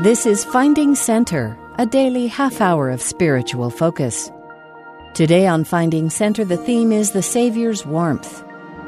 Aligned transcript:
This 0.00 0.26
is 0.26 0.44
Finding 0.44 0.94
Center, 0.94 1.56
a 1.78 1.86
daily 1.86 2.26
half 2.26 2.60
hour 2.60 2.90
of 2.90 3.00
spiritual 3.00 3.70
focus. 3.70 4.30
Today 5.14 5.46
on 5.46 5.64
Finding 5.64 6.10
Center, 6.10 6.44
the 6.44 6.58
theme 6.58 6.92
is 6.92 7.12
the 7.12 7.22
Savior's 7.22 7.86
Warmth. 7.86 8.44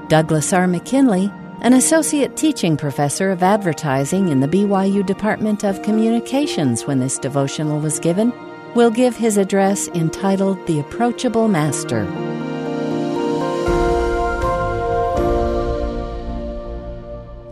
Douglas 0.08 0.52
R. 0.52 0.66
McKinlay, 0.66 1.32
an 1.62 1.72
associate 1.72 2.36
teaching 2.36 2.76
professor 2.76 3.30
of 3.30 3.42
advertising 3.42 4.28
in 4.28 4.40
the 4.40 4.48
BYU 4.48 5.04
Department 5.04 5.64
of 5.64 5.80
Communications 5.80 6.84
when 6.84 6.98
this 6.98 7.18
devotional 7.18 7.80
was 7.80 7.98
given, 7.98 8.30
will 8.74 8.90
give 8.90 9.16
his 9.16 9.38
address 9.38 9.88
entitled 9.88 10.66
The 10.66 10.78
Approachable 10.78 11.48
Master. 11.48 12.04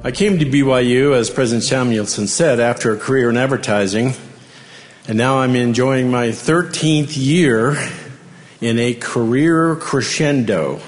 I 0.07 0.12
came 0.12 0.38
to 0.38 0.45
BYU, 0.45 1.16
as 1.16 1.30
President 1.30 1.64
Samuelson 1.64 2.29
said, 2.29 2.61
after 2.61 2.95
a 2.95 2.96
career 2.96 3.29
in 3.29 3.36
advertising, 3.36 4.14
and 5.09 5.19
now 5.19 5.41
I'm 5.41 5.56
enjoying 5.56 6.12
my 6.12 6.28
13th 6.28 7.16
year 7.16 7.77
in 8.61 8.78
a 8.78 8.95
career 8.95 9.74
crescendo. 9.74 10.80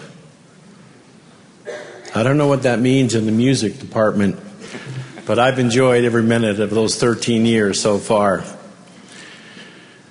I 2.14 2.22
don't 2.22 2.38
know 2.38 2.46
what 2.46 2.62
that 2.62 2.78
means 2.78 3.16
in 3.16 3.26
the 3.26 3.32
music 3.32 3.80
department, 3.80 4.38
but 5.26 5.40
I've 5.40 5.58
enjoyed 5.58 6.04
every 6.04 6.22
minute 6.22 6.60
of 6.60 6.70
those 6.70 6.94
13 6.94 7.44
years 7.44 7.80
so 7.80 7.98
far. 7.98 8.44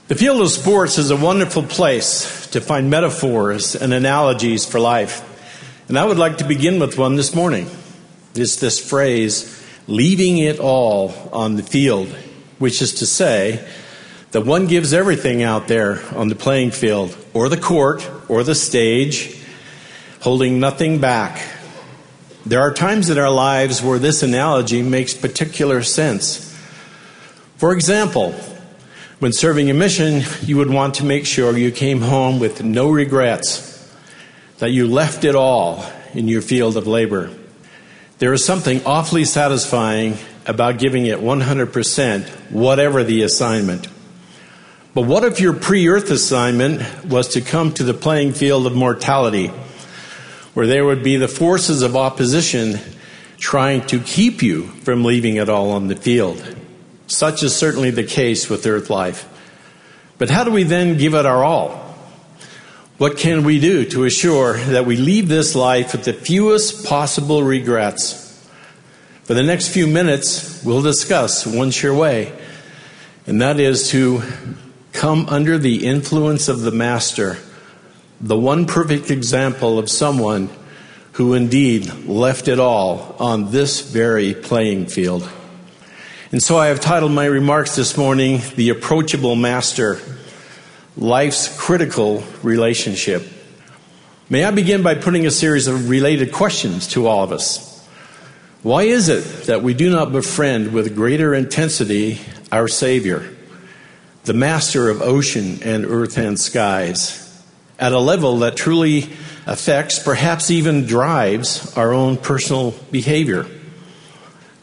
The 0.10 0.16
field 0.16 0.42
of 0.42 0.50
sports 0.50 0.98
is 0.98 1.12
a 1.12 1.16
wonderful 1.16 1.64
place 1.64 2.48
to 2.48 2.60
find 2.60 2.90
metaphors 2.90 3.74
and 3.74 3.94
analogies 3.94 4.66
for 4.66 4.82
life. 4.82 5.24
And 5.88 5.98
I 5.98 6.04
would 6.04 6.18
like 6.18 6.40
to 6.40 6.44
begin 6.44 6.78
with 6.82 6.98
one 6.98 7.16
this 7.16 7.34
morning. 7.34 7.70
It's 8.36 8.58
this 8.58 8.80
phrase, 8.80 9.64
leaving 9.88 10.38
it 10.38 10.60
all 10.60 11.14
on 11.32 11.56
the 11.56 11.64
field, 11.64 12.10
which 12.60 12.82
is 12.82 12.94
to 12.96 13.06
say 13.06 13.68
that 14.32 14.46
one 14.46 14.68
gives 14.68 14.94
everything 14.94 15.42
out 15.42 15.68
there 15.68 16.04
on 16.16 16.28
the 16.28 16.36
playing 16.36 16.72
field, 16.72 17.18
or 17.34 17.50
the 17.50 17.58
court, 17.58 18.10
or 18.28 18.44
the 18.44 18.56
stage, 18.56 19.38
holding 20.22 20.60
nothing 20.60 21.00
back. 21.00 21.42
There 22.46 22.62
are 22.62 22.74
times 22.74 23.10
in 23.10 23.18
our 23.18 23.30
lives 23.30 23.82
where 23.82 24.00
this 24.00 24.24
analogy 24.24 24.82
makes 24.82 25.14
particular 25.14 25.82
sense. 25.84 26.44
For 27.58 27.74
example, 27.74 28.34
when 29.20 29.34
serving 29.34 29.70
a 29.70 29.74
mission, 29.74 30.24
you 30.44 30.58
would 30.58 30.70
want 30.70 30.96
to 30.96 31.04
make 31.04 31.26
sure 31.26 31.58
you 31.58 31.72
came 31.72 32.02
home 32.02 32.40
with 32.40 32.64
no 32.64 32.90
regrets, 32.90 33.92
that 34.60 34.70
you 34.70 34.88
left 34.88 35.24
it 35.24 35.36
all 35.36 35.84
in 36.14 36.28
your 36.28 36.42
field 36.42 36.78
of 36.78 36.86
labor. 36.86 37.32
There 38.20 38.34
is 38.34 38.44
something 38.44 38.84
awfully 38.84 39.26
satisfying 39.26 40.18
about 40.48 40.80
giving 40.80 41.06
it 41.06 41.20
100%, 41.20 42.52
whatever 42.52 43.04
the 43.04 43.22
assignment. 43.22 43.88
But 44.96 45.04
what 45.04 45.24
if 45.24 45.40
your 45.40 45.54
pre 45.54 45.88
earth 45.88 46.10
assignment 46.10 47.06
was 47.06 47.28
to 47.30 47.42
come 47.42 47.72
to 47.74 47.84
the 47.84 47.94
playing 47.94 48.34
field 48.34 48.66
of 48.66 48.74
mortality, 48.74 49.52
where 50.56 50.66
there 50.66 50.84
would 50.84 51.04
be 51.04 51.18
the 51.18 51.28
forces 51.28 51.84
of 51.84 51.96
opposition 51.96 52.80
trying 53.38 53.86
to 53.88 54.00
keep 54.00 54.42
you 54.42 54.64
from 54.64 55.04
leaving 55.04 55.36
it 55.36 55.48
all 55.48 55.70
on 55.70 55.88
the 55.88 55.96
field? 55.96 56.44
Such 57.06 57.44
is 57.44 57.56
certainly 57.56 57.92
the 57.92 58.04
case 58.04 58.50
with 58.50 58.66
earth 58.66 58.90
life. 58.90 59.30
But 60.18 60.32
how 60.32 60.44
do 60.44 60.50
we 60.50 60.64
then 60.64 60.98
give 60.98 61.14
it 61.14 61.28
our 61.28 61.44
all? 61.44 61.87
What 62.98 63.18
can 63.18 63.44
we 63.44 63.60
do 63.60 63.86
to 63.92 64.06
assure 64.06 64.58
that 64.58 64.88
we 64.88 64.98
leave 64.98 65.28
this 65.28 65.54
life 65.54 65.92
with 65.92 66.06
the 66.06 66.14
fewest 66.14 66.84
possible 66.84 67.44
regrets? 67.44 68.44
For 69.26 69.36
the 69.36 69.44
next 69.44 69.68
few 69.68 69.86
minutes, 69.86 70.64
we'll 70.64 70.82
discuss 70.82 71.46
one 71.46 71.70
sure 71.70 71.94
way, 71.94 72.34
and 73.28 73.40
that 73.40 73.60
is 73.60 73.92
to 73.92 74.24
come 74.94 75.28
under 75.30 75.60
the 75.60 75.86
influence 75.86 76.48
of 76.48 76.62
the 76.62 76.72
Master, 76.72 77.38
the 78.20 78.36
one 78.36 78.66
perfect 78.66 79.12
example 79.12 79.78
of 79.78 79.92
someone 79.92 80.50
who 81.12 81.36
indeed 81.36 81.94
left 82.06 82.48
it 82.48 82.60
all 82.60 83.16
on 83.20 83.52
this 83.52 83.82
very 83.82 84.34
playing 84.34 84.88
field. 84.88 85.30
And 86.32 86.42
so 86.42 86.58
I 86.58 86.68
have 86.70 86.80
titled 86.80 87.12
my 87.12 87.26
remarks 87.26 87.76
this 87.76 87.96
morning, 87.96 88.42
The 88.56 88.70
Approachable 88.70 89.36
Master 89.36 90.02
life's 90.98 91.56
critical 91.60 92.24
relationship. 92.42 93.24
May 94.30 94.44
I 94.44 94.52
begin 94.52 94.82
by 94.82 94.96
putting 94.96 95.26
a 95.26 95.32
series 95.32 95.68
of 95.68 95.90
related 95.90 96.32
questions 96.32 96.88
to 96.88 97.08
all 97.08 97.24
of 97.24 97.32
us. 97.32 97.88
Why 98.64 98.84
is 98.84 99.08
it 99.08 99.46
that 99.46 99.62
we 99.62 99.74
do 99.76 99.92
not 99.92 100.12
befriend 100.12 100.74
with 100.74 100.96
greater 100.96 101.34
intensity 101.36 102.20
our 102.52 102.68
Savior, 102.68 103.30
the 104.24 104.34
master 104.34 104.90
of 104.90 105.02
ocean 105.02 105.60
and 105.64 105.86
earth 105.86 106.18
and 106.18 106.40
skies, 106.40 107.24
at 107.80 107.94
a 107.94 108.00
level 108.00 108.40
that 108.40 108.58
truly 108.58 109.10
affects, 109.46 110.00
perhaps 110.00 110.50
even 110.50 110.88
drives, 110.88 111.78
our 111.78 111.94
own 111.94 112.18
personal 112.18 112.72
behavior? 112.92 113.46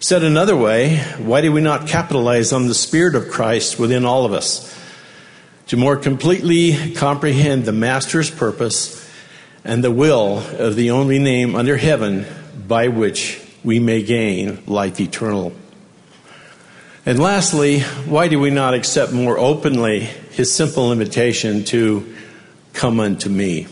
Said 0.01 0.25
another 0.25 0.57
way, 0.57 0.99
why 1.19 1.41
do 1.41 1.53
we 1.53 1.61
not 1.63 1.87
capitalize 1.87 2.53
on 2.53 2.67
the 2.67 2.75
Spirit 2.75 3.15
of 3.15 3.31
Christ 3.31 3.79
within 3.79 4.05
all 4.05 4.27
of 4.27 4.33
us? 4.33 4.84
To 5.67 5.77
more 5.77 5.97
completely 5.97 6.93
comprehend 6.95 7.65
the 7.65 7.73
Master's 7.73 8.31
purpose 8.31 9.01
and 9.65 9.83
the 9.83 9.91
will 9.91 10.39
of 10.59 10.77
the 10.77 10.91
only 10.91 11.19
name 11.19 11.55
under 11.55 11.77
heaven 11.77 12.27
by 12.67 12.89
which 12.89 13.41
we 13.63 13.81
may 13.81 14.03
gain 14.03 14.63
life 14.67 15.01
eternal. 15.01 15.53
And 17.07 17.19
lastly, 17.19 17.81
why 17.81 18.29
do 18.29 18.39
we 18.39 18.51
not 18.51 18.75
accept 18.75 19.13
more 19.13 19.39
openly 19.39 20.01
his 20.01 20.55
simple 20.55 20.93
invitation 20.93 21.65
to 21.65 22.15
come 22.73 23.01
unto 23.01 23.29
me? 23.29 23.67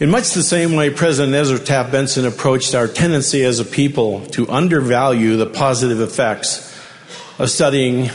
In 0.00 0.10
much 0.10 0.30
the 0.30 0.42
same 0.42 0.74
way 0.74 0.90
President 0.90 1.34
Ezra 1.34 1.60
Taft 1.60 1.92
Benson 1.92 2.26
approached 2.26 2.74
our 2.74 2.88
tendency 2.88 3.44
as 3.44 3.60
a 3.60 3.64
people 3.64 4.26
to 4.26 4.48
undervalue 4.48 5.36
the 5.36 5.46
positive 5.46 6.00
effects 6.00 6.68
of 7.38 7.50
studying 7.50 8.10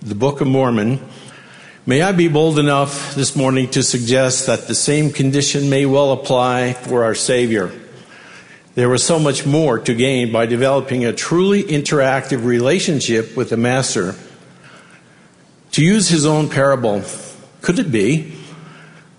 the 0.00 0.14
Book 0.14 0.40
of 0.40 0.46
Mormon 0.46 1.00
May 1.86 2.00
I 2.00 2.12
be 2.12 2.28
bold 2.28 2.58
enough 2.58 3.14
this 3.14 3.36
morning 3.36 3.68
to 3.72 3.82
suggest 3.82 4.46
that 4.46 4.68
the 4.68 4.74
same 4.74 5.10
condition 5.10 5.68
may 5.68 5.84
well 5.84 6.12
apply 6.12 6.72
for 6.72 7.04
our 7.04 7.14
Savior. 7.14 7.78
There 8.74 8.88
was 8.88 9.04
so 9.04 9.18
much 9.18 9.44
more 9.44 9.78
to 9.80 9.94
gain 9.94 10.32
by 10.32 10.46
developing 10.46 11.04
a 11.04 11.12
truly 11.12 11.62
interactive 11.62 12.46
relationship 12.46 13.36
with 13.36 13.50
the 13.50 13.58
Master. 13.58 14.14
To 15.72 15.84
use 15.84 16.08
his 16.08 16.24
own 16.24 16.48
parable, 16.48 17.02
could 17.60 17.78
it 17.78 17.92
be 17.92 18.34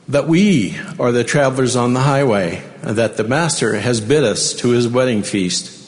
that 0.08 0.28
we 0.28 0.76
are 0.98 1.12
the 1.12 1.24
travelers 1.24 1.76
on 1.76 1.94
the 1.94 2.00
highway 2.00 2.64
and 2.82 2.98
that 2.98 3.16
the 3.16 3.24
Master 3.24 3.80
has 3.80 4.02
bid 4.02 4.24
us 4.24 4.54
to 4.54 4.70
his 4.70 4.88
wedding 4.88 5.22
feast? 5.22 5.88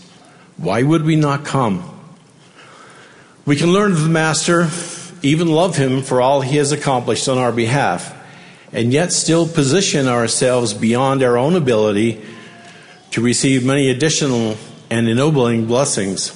Why 0.58 0.84
would 0.84 1.06
we 1.06 1.16
not 1.16 1.44
come? 1.44 1.90
We 3.48 3.56
can 3.56 3.74
learn 3.74 3.94
of 3.94 4.04
the 4.04 4.10
Master 4.10 4.70
even 5.22 5.48
love 5.48 5.78
Him 5.78 6.02
for 6.02 6.22
all 6.22 6.42
He 6.42 6.58
has 6.58 6.72
accomplished 6.72 7.28
on 7.28 7.38
our 7.38 7.52
behalf, 7.52 8.16
and 8.72 8.92
yet 8.92 9.12
still 9.12 9.48
position 9.48 10.08
ourselves 10.08 10.74
beyond 10.74 11.24
our 11.24 11.38
own 11.38 11.56
ability 11.56 12.22
to 13.12 13.22
receive 13.22 13.66
many 13.66 13.90
additional 13.90 14.58
and 14.90 15.08
ennobling 15.08 15.66
blessings. 15.66 16.34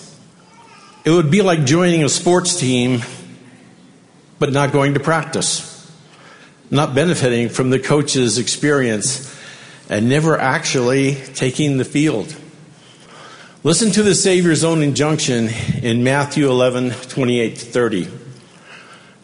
It 1.03 1.12
would 1.12 1.31
be 1.31 1.42
like 1.42 1.66
joining 1.66 2.03
a 2.03 2.09
sports 2.09 2.59
team 2.59 3.02
but 4.40 4.52
not 4.52 4.72
going 4.72 4.96
to 4.96 5.00
practice, 5.00 5.92
not 6.72 6.96
benefiting 6.96 7.50
from 7.50 7.69
the 7.69 7.80
coach's 7.80 8.40
experience, 8.40 9.31
and 9.90 10.09
never 10.09 10.38
actually 10.38 11.16
taking 11.36 11.78
the 11.78 11.86
field. 11.86 12.36
Listen 13.63 13.92
to 13.92 14.02
the 14.02 14.16
Savior's 14.16 14.63
own 14.63 14.81
injunction 14.81 15.50
in 15.84 16.03
Matthew 16.03 16.50
11 16.50 16.90
28 16.92 17.57
30. 17.57 18.20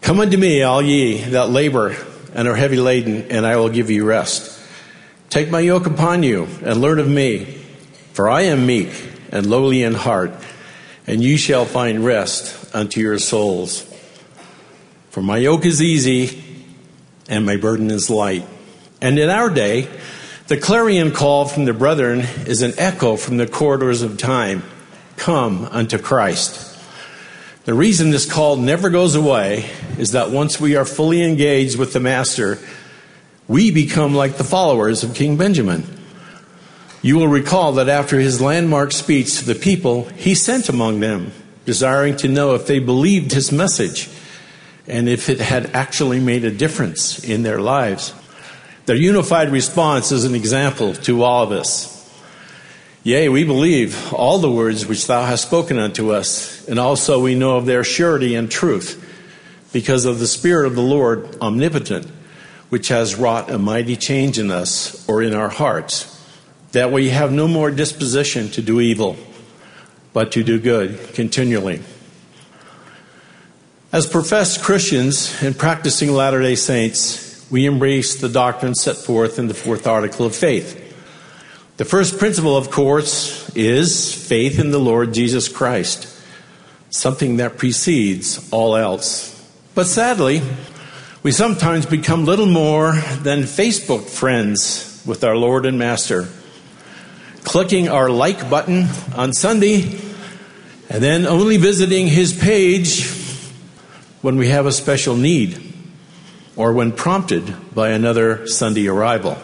Come 0.07 0.21
unto 0.21 0.37
me, 0.37 0.63
all 0.63 0.81
ye 0.81 1.17
that 1.31 1.49
labor 1.49 1.93
and 2.33 2.47
are 2.47 2.55
heavy 2.55 2.77
laden, 2.77 3.29
and 3.29 3.45
I 3.45 3.57
will 3.57 3.67
give 3.67 3.89
you 3.89 4.05
rest. 4.05 4.57
Take 5.29 5.51
my 5.51 5.59
yoke 5.59 5.85
upon 5.85 6.23
you 6.23 6.47
and 6.63 6.79
learn 6.79 6.99
of 6.99 7.09
me, 7.09 7.43
for 8.13 8.29
I 8.29 8.43
am 8.43 8.65
meek 8.65 8.89
and 9.33 9.45
lowly 9.45 9.83
in 9.83 9.93
heart, 9.93 10.31
and 11.07 11.21
you 11.21 11.35
shall 11.35 11.65
find 11.65 12.05
rest 12.05 12.73
unto 12.73 13.01
your 13.01 13.19
souls. 13.19 13.81
For 15.09 15.21
my 15.21 15.39
yoke 15.39 15.65
is 15.65 15.81
easy 15.81 16.41
and 17.27 17.45
my 17.45 17.57
burden 17.57 17.91
is 17.91 18.09
light. 18.09 18.47
And 19.01 19.19
in 19.19 19.29
our 19.29 19.49
day, 19.49 19.89
the 20.47 20.55
clarion 20.55 21.11
call 21.11 21.43
from 21.43 21.65
the 21.65 21.73
brethren 21.73 22.21
is 22.45 22.61
an 22.61 22.75
echo 22.77 23.17
from 23.17 23.35
the 23.35 23.45
corridors 23.45 24.03
of 24.03 24.17
time 24.17 24.63
Come 25.17 25.65
unto 25.65 25.97
Christ. 25.97 26.66
The 27.67 27.73
reason 27.73 28.11
this 28.11 28.25
call 28.25 28.55
never 28.55 28.89
goes 28.89 29.15
away 29.15 29.69
is 29.97 30.11
that 30.11 30.31
once 30.31 30.57
we 30.57 30.77
are 30.77 30.85
fully 30.85 31.21
engaged 31.21 31.77
with 31.77 31.91
the 31.91 31.99
Master, 31.99 32.59
we 33.45 33.71
become 33.71 34.15
like 34.15 34.37
the 34.37 34.45
followers 34.45 35.03
of 35.03 35.13
King 35.13 35.35
Benjamin. 35.35 35.83
You 37.01 37.17
will 37.17 37.27
recall 37.27 37.73
that 37.73 37.89
after 37.89 38.21
his 38.21 38.39
landmark 38.39 38.93
speech 38.93 39.39
to 39.39 39.45
the 39.45 39.53
people, 39.53 40.05
he 40.15 40.33
sent 40.33 40.69
among 40.69 41.01
them 41.01 41.33
desiring 41.65 42.15
to 42.17 42.29
know 42.29 42.55
if 42.55 42.67
they 42.67 42.79
believed 42.79 43.33
his 43.33 43.51
message 43.51 44.07
and 44.87 45.09
if 45.09 45.27
it 45.27 45.41
had 45.41 45.65
actually 45.75 46.21
made 46.21 46.45
a 46.45 46.51
difference 46.51 47.21
in 47.21 47.43
their 47.43 47.59
lives. 47.59 48.13
Their 48.85 48.95
unified 48.95 49.49
response 49.49 50.13
is 50.13 50.23
an 50.23 50.35
example 50.35 50.93
to 50.93 51.21
all 51.21 51.43
of 51.43 51.51
us. 51.51 51.96
Yea, 53.07 53.29
we 53.29 53.45
believe 53.45 54.13
all 54.13 54.37
the 54.37 54.51
words 54.51 54.85
which 54.85 55.07
thou 55.07 55.23
hast 55.23 55.43
spoken 55.43 55.79
unto 55.79 56.11
us, 56.11 56.67
and 56.67 56.77
also 56.77 57.21
we 57.23 57.35
know 57.35 57.55
of 57.55 57.65
their 57.65 57.81
surety 57.81 58.35
and 58.35 58.51
truth, 58.51 59.01
because 59.71 60.03
of 60.03 60.19
the 60.19 60.27
Spirit 60.27 60.67
of 60.67 60.75
the 60.75 60.81
Lord 60.81 61.37
omnipotent, 61.39 62.05
which 62.67 62.89
has 62.89 63.15
wrought 63.15 63.49
a 63.49 63.57
mighty 63.57 63.95
change 63.95 64.37
in 64.37 64.51
us 64.51 65.07
or 65.07 65.23
in 65.23 65.33
our 65.33 65.47
hearts, 65.47 66.21
that 66.73 66.91
we 66.91 67.07
have 67.11 67.31
no 67.31 67.47
more 67.47 67.71
disposition 67.71 68.49
to 68.49 68.61
do 68.61 68.81
evil, 68.81 69.15
but 70.11 70.33
to 70.33 70.43
do 70.43 70.59
good 70.59 71.13
continually. 71.13 71.81
As 73.93 74.05
professed 74.05 74.61
Christians 74.61 75.41
and 75.41 75.57
practicing 75.57 76.11
Latter 76.11 76.41
day 76.41 76.55
Saints, 76.55 77.47
we 77.49 77.67
embrace 77.67 78.19
the 78.19 78.27
doctrine 78.27 78.75
set 78.75 78.97
forth 78.97 79.39
in 79.39 79.47
the 79.47 79.53
fourth 79.53 79.87
article 79.87 80.25
of 80.25 80.35
faith. 80.35 80.83
The 81.77 81.85
first 81.85 82.17
principle, 82.17 82.57
of 82.57 82.71
course, 82.71 83.55
is 83.55 84.11
faith 84.11 84.57
in 84.57 84.71
the 84.71 84.79
Lord 84.79 85.13
Jesus 85.13 85.47
Christ, 85.47 86.11
something 86.89 87.37
that 87.37 87.59
precedes 87.59 88.49
all 88.51 88.75
else. 88.75 89.47
But 89.75 89.85
sadly, 89.85 90.41
we 91.21 91.31
sometimes 91.31 91.85
become 91.85 92.25
little 92.25 92.47
more 92.47 92.93
than 93.21 93.43
Facebook 93.43 94.09
friends 94.09 95.03
with 95.05 95.23
our 95.23 95.35
Lord 95.35 95.67
and 95.67 95.77
Master, 95.77 96.27
clicking 97.43 97.89
our 97.89 98.09
like 98.09 98.49
button 98.49 98.87
on 99.15 99.31
Sunday 99.31 99.83
and 100.89 101.03
then 101.03 101.27
only 101.27 101.57
visiting 101.57 102.07
his 102.07 102.33
page 102.33 103.07
when 104.23 104.37
we 104.37 104.47
have 104.47 104.65
a 104.65 104.71
special 104.71 105.15
need 105.15 105.61
or 106.55 106.73
when 106.73 106.91
prompted 106.91 107.55
by 107.75 107.89
another 107.89 108.47
Sunday 108.47 108.87
arrival. 108.87 109.37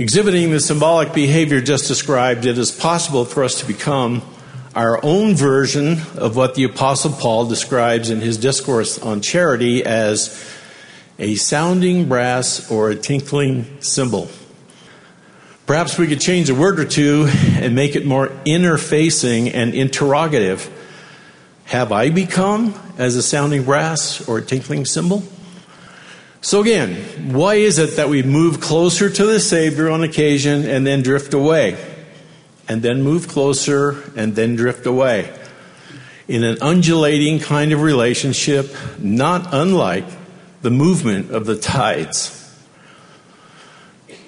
Exhibiting 0.00 0.52
the 0.52 0.60
symbolic 0.60 1.12
behavior 1.12 1.60
just 1.60 1.88
described, 1.88 2.46
it 2.46 2.56
is 2.56 2.70
possible 2.70 3.24
for 3.24 3.42
us 3.42 3.58
to 3.58 3.66
become 3.66 4.22
our 4.72 5.04
own 5.04 5.34
version 5.34 5.94
of 6.14 6.36
what 6.36 6.54
the 6.54 6.62
Apostle 6.62 7.10
Paul 7.10 7.46
describes 7.46 8.08
in 8.08 8.20
his 8.20 8.36
discourse 8.36 9.00
on 9.00 9.22
charity 9.22 9.84
as 9.84 10.48
a 11.18 11.34
sounding 11.34 12.08
brass 12.08 12.70
or 12.70 12.90
a 12.90 12.94
tinkling 12.94 13.82
cymbal. 13.82 14.30
Perhaps 15.66 15.98
we 15.98 16.06
could 16.06 16.20
change 16.20 16.48
a 16.48 16.54
word 16.54 16.78
or 16.78 16.84
two 16.84 17.28
and 17.56 17.74
make 17.74 17.96
it 17.96 18.06
more 18.06 18.28
interfacing 18.46 19.52
and 19.52 19.74
interrogative 19.74 20.70
have 21.64 21.90
I 21.90 22.10
become 22.10 22.72
as 22.98 23.16
a 23.16 23.22
sounding 23.22 23.64
brass 23.64 24.26
or 24.28 24.38
a 24.38 24.42
tinkling 24.42 24.84
cymbal? 24.84 25.24
So, 26.40 26.60
again, 26.60 27.32
why 27.32 27.56
is 27.56 27.78
it 27.78 27.96
that 27.96 28.08
we 28.08 28.22
move 28.22 28.60
closer 28.60 29.10
to 29.10 29.26
the 29.26 29.40
Savior 29.40 29.90
on 29.90 30.04
occasion 30.04 30.64
and 30.64 30.86
then 30.86 31.02
drift 31.02 31.34
away? 31.34 31.76
And 32.68 32.80
then 32.80 33.02
move 33.02 33.26
closer 33.26 34.02
and 34.16 34.36
then 34.36 34.54
drift 34.54 34.86
away? 34.86 35.34
In 36.28 36.44
an 36.44 36.58
undulating 36.60 37.40
kind 37.40 37.72
of 37.72 37.82
relationship, 37.82 38.72
not 38.98 39.52
unlike 39.52 40.04
the 40.62 40.70
movement 40.70 41.30
of 41.32 41.46
the 41.46 41.56
tides. 41.56 42.34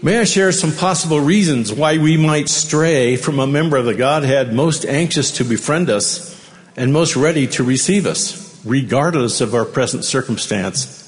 May 0.02 0.18
I 0.18 0.24
share 0.24 0.50
some 0.50 0.72
possible 0.72 1.20
reasons 1.20 1.72
why 1.72 1.98
we 1.98 2.16
might 2.16 2.48
stray 2.48 3.16
from 3.16 3.38
a 3.38 3.46
member 3.46 3.76
of 3.76 3.84
the 3.84 3.94
Godhead 3.94 4.52
most 4.52 4.86
anxious 4.86 5.30
to 5.32 5.44
befriend 5.44 5.90
us 5.90 6.34
and 6.76 6.92
most 6.92 7.16
ready 7.16 7.46
to 7.48 7.62
receive 7.62 8.06
us, 8.06 8.64
regardless 8.64 9.40
of 9.40 9.54
our 9.54 9.66
present 9.66 10.04
circumstance. 10.04 11.00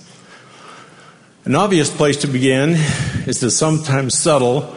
An 1.45 1.57
obvious 1.57 1.91
place 1.91 2.19
to 2.19 2.29
begin 2.29 2.77
is 3.27 3.41
the 3.41 3.51
sometimes 3.51 4.17
subtle, 4.17 4.73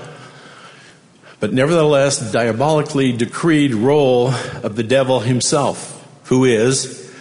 but 1.39 1.53
nevertheless 1.53 2.31
diabolically 2.31 3.11
decreed 3.11 3.75
role 3.75 4.29
of 4.63 4.75
the 4.75 4.81
devil 4.81 5.19
himself, 5.19 6.03
who 6.23 6.43
is 6.43 7.13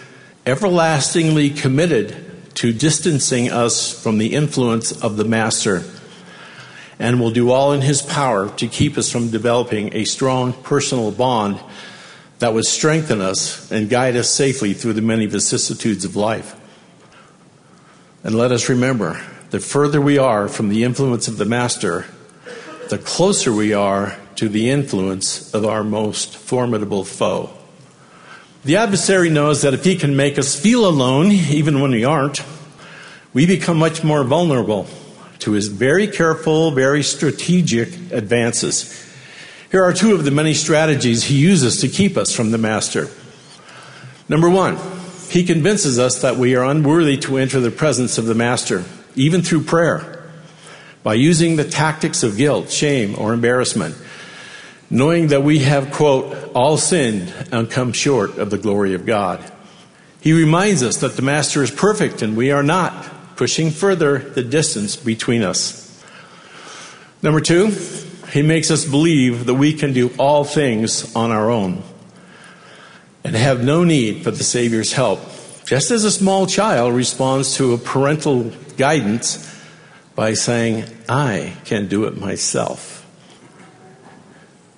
everlastingly 0.47 1.51
committed 1.51 2.15
to 2.55 2.73
distancing 2.73 3.51
us 3.51 3.93
from 4.01 4.17
the 4.17 4.33
influence 4.33 4.91
of 5.03 5.15
the 5.15 5.25
Master 5.25 5.83
and 6.97 7.19
will 7.19 7.29
do 7.29 7.51
all 7.51 7.71
in 7.71 7.81
his 7.81 8.01
power 8.01 8.49
to 8.49 8.67
keep 8.67 8.97
us 8.97 9.11
from 9.11 9.29
developing 9.29 9.93
a 9.93 10.05
strong 10.05 10.53
personal 10.53 11.11
bond 11.11 11.59
that 12.39 12.55
would 12.55 12.65
strengthen 12.65 13.21
us 13.21 13.69
and 13.71 13.91
guide 13.91 14.15
us 14.15 14.27
safely 14.27 14.73
through 14.73 14.93
the 14.93 15.03
many 15.03 15.27
vicissitudes 15.27 16.03
of 16.03 16.15
life. 16.15 16.59
And 18.23 18.33
let 18.33 18.51
us 18.51 18.69
remember 18.69 19.21
the 19.55 19.61
further 19.61 20.01
we 20.01 20.17
are 20.17 20.49
from 20.49 20.67
the 20.67 20.83
influence 20.83 21.29
of 21.29 21.37
the 21.37 21.45
Master, 21.45 22.05
the 22.89 22.97
closer 22.97 23.53
we 23.53 23.71
are 23.71 24.17
to 24.35 24.49
the 24.49 24.69
influence 24.69 25.53
of 25.53 25.63
our 25.63 25.81
most 25.81 26.35
formidable 26.35 27.05
foe. 27.05 27.49
The 28.65 28.75
adversary 28.75 29.29
knows 29.29 29.61
that 29.61 29.73
if 29.73 29.85
he 29.85 29.95
can 29.95 30.17
make 30.17 30.37
us 30.37 30.59
feel 30.59 30.85
alone, 30.85 31.31
even 31.31 31.79
when 31.79 31.91
we 31.91 32.03
aren't, 32.03 32.43
we 33.31 33.45
become 33.45 33.77
much 33.77 34.03
more 34.03 34.25
vulnerable 34.25 34.87
to 35.39 35.53
his 35.53 35.69
very 35.69 36.09
careful, 36.09 36.71
very 36.71 37.01
strategic 37.01 38.11
advances. 38.11 39.09
Here 39.71 39.85
are 39.85 39.93
two 39.93 40.13
of 40.13 40.25
the 40.25 40.31
many 40.31 40.53
strategies 40.53 41.23
he 41.23 41.37
uses 41.37 41.79
to 41.79 41.87
keep 41.87 42.17
us 42.17 42.35
from 42.35 42.51
the 42.51 42.57
Master. 42.57 43.07
Number 44.27 44.49
one, 44.49 44.77
he 45.29 45.45
convinces 45.45 45.97
us 45.97 46.21
that 46.23 46.35
we 46.35 46.57
are 46.57 46.65
unworthy 46.65 47.15
to 47.19 47.37
enter 47.37 47.61
the 47.61 47.71
presence 47.71 48.17
of 48.17 48.25
the 48.25 48.35
Master, 48.35 48.83
even 49.15 49.41
through 49.41 49.63
prayer, 49.63 50.23
by 51.03 51.13
using 51.13 51.55
the 51.55 51.63
tactics 51.63 52.23
of 52.23 52.37
guilt, 52.37 52.71
shame, 52.71 53.15
or 53.17 53.33
embarrassment, 53.33 53.95
knowing 54.89 55.27
that 55.27 55.43
we 55.43 55.59
have, 55.59 55.91
quote, 55.91 56.51
all 56.53 56.77
sinned 56.77 57.33
and 57.51 57.69
come 57.69 57.91
short 57.93 58.37
of 58.37 58.49
the 58.49 58.57
glory 58.57 58.93
of 58.93 59.05
God. 59.05 59.43
He 60.21 60.33
reminds 60.33 60.81
us 60.81 60.97
that 60.97 61.15
the 61.15 61.21
Master 61.21 61.61
is 61.61 61.69
perfect 61.69 62.21
and 62.21 62.35
we 62.35 62.51
are 62.51 62.63
not, 62.63 63.35
pushing 63.35 63.69
further 63.69 64.17
the 64.17 64.43
distance 64.43 64.95
between 64.95 65.43
us. 65.43 66.03
Number 67.21 67.41
two, 67.41 67.67
he 68.31 68.41
makes 68.41 68.71
us 68.71 68.85
believe 68.85 69.45
that 69.45 69.55
we 69.55 69.73
can 69.73 69.93
do 69.93 70.11
all 70.17 70.43
things 70.43 71.15
on 71.15 71.31
our 71.31 71.49
own 71.49 71.83
and 73.23 73.35
have 73.35 73.63
no 73.63 73.83
need 73.83 74.23
for 74.23 74.31
the 74.31 74.43
Savior's 74.43 74.93
help. 74.93 75.19
Just 75.65 75.89
as 75.89 76.03
a 76.03 76.11
small 76.11 76.45
child 76.45 76.93
responds 76.93 77.55
to 77.55 77.73
a 77.73 77.77
parental 77.79 78.51
guidance 78.77 79.51
by 80.15 80.35
saying, 80.35 80.85
I 81.09 81.57
can 81.65 81.87
do 81.87 82.05
it 82.05 82.19
myself. 82.19 83.03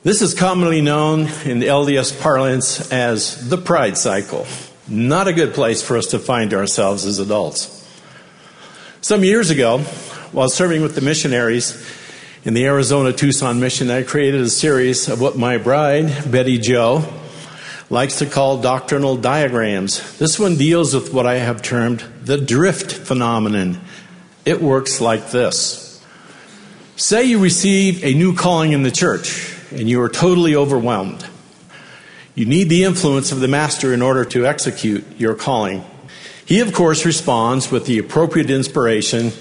This 0.03 0.21
is 0.21 0.33
commonly 0.33 0.79
known 0.79 1.21
in 1.43 1.59
LDS 1.59 2.21
parlance 2.21 2.89
as 2.93 3.49
the 3.49 3.57
pride 3.57 3.97
cycle. 3.97 4.47
Not 4.87 5.27
a 5.27 5.33
good 5.33 5.53
place 5.53 5.83
for 5.83 5.97
us 5.97 6.05
to 6.07 6.19
find 6.19 6.53
ourselves 6.53 7.05
as 7.05 7.19
adults. 7.19 7.73
Some 9.01 9.25
years 9.25 9.49
ago, 9.49 9.79
while 10.31 10.49
serving 10.49 10.81
with 10.81 10.95
the 10.95 11.01
missionaries, 11.01 11.85
in 12.45 12.53
the 12.53 12.65
Arizona 12.65 13.11
Tucson 13.11 13.59
mission, 13.59 13.91
I 13.91 14.03
created 14.03 14.39
a 14.39 14.49
series 14.49 15.09
of 15.09 15.19
what 15.19 15.37
my 15.37 15.57
bride, 15.57 16.31
Betty 16.31 16.57
Joe, 16.57 17.03
likes 17.89 18.19
to 18.19 18.25
call 18.25 18.61
doctrinal 18.61 19.15
diagrams. 19.15 20.17
This 20.17 20.37
one 20.37 20.57
deals 20.57 20.93
with 20.93 21.13
what 21.13 21.25
I 21.25 21.35
have 21.35 21.61
termed 21.61 22.03
the 22.21 22.37
drift 22.37 22.91
phenomenon. 22.91 23.79
It 24.45 24.61
works 24.61 24.99
like 24.99 25.31
this 25.31 26.03
Say 26.95 27.25
you 27.25 27.39
receive 27.39 28.03
a 28.03 28.13
new 28.13 28.35
calling 28.35 28.71
in 28.71 28.83
the 28.83 28.91
church 28.91 29.55
and 29.71 29.89
you 29.89 30.01
are 30.01 30.09
totally 30.09 30.55
overwhelmed. 30.55 31.25
You 32.35 32.45
need 32.45 32.69
the 32.69 32.83
influence 32.83 33.31
of 33.31 33.39
the 33.39 33.47
Master 33.47 33.93
in 33.93 34.01
order 34.01 34.23
to 34.25 34.45
execute 34.45 35.05
your 35.19 35.33
calling. 35.33 35.83
He, 36.45 36.59
of 36.59 36.73
course, 36.73 37.05
responds 37.05 37.71
with 37.71 37.85
the 37.85 37.97
appropriate 37.97 38.49
inspiration, 38.49 39.31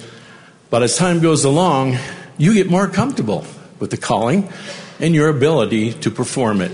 but 0.71 0.83
as 0.83 0.97
time 0.97 1.21
goes 1.21 1.45
along, 1.45 1.99
you 2.37 2.55
get 2.55 2.71
more 2.71 2.89
comfortable 2.89 3.47
with 3.79 3.91
the 3.91 3.97
calling 3.97 4.51
and 4.99 5.15
your 5.15 5.29
ability 5.29 5.93
to 5.93 6.11
perform 6.11 6.61
it. 6.61 6.73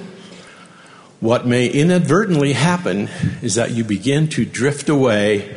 What 1.22 1.46
may 1.46 1.68
inadvertently 1.68 2.52
happen 2.52 3.08
is 3.42 3.54
that 3.54 3.70
you 3.70 3.84
begin 3.84 4.26
to 4.30 4.44
drift 4.44 4.88
away 4.88 5.56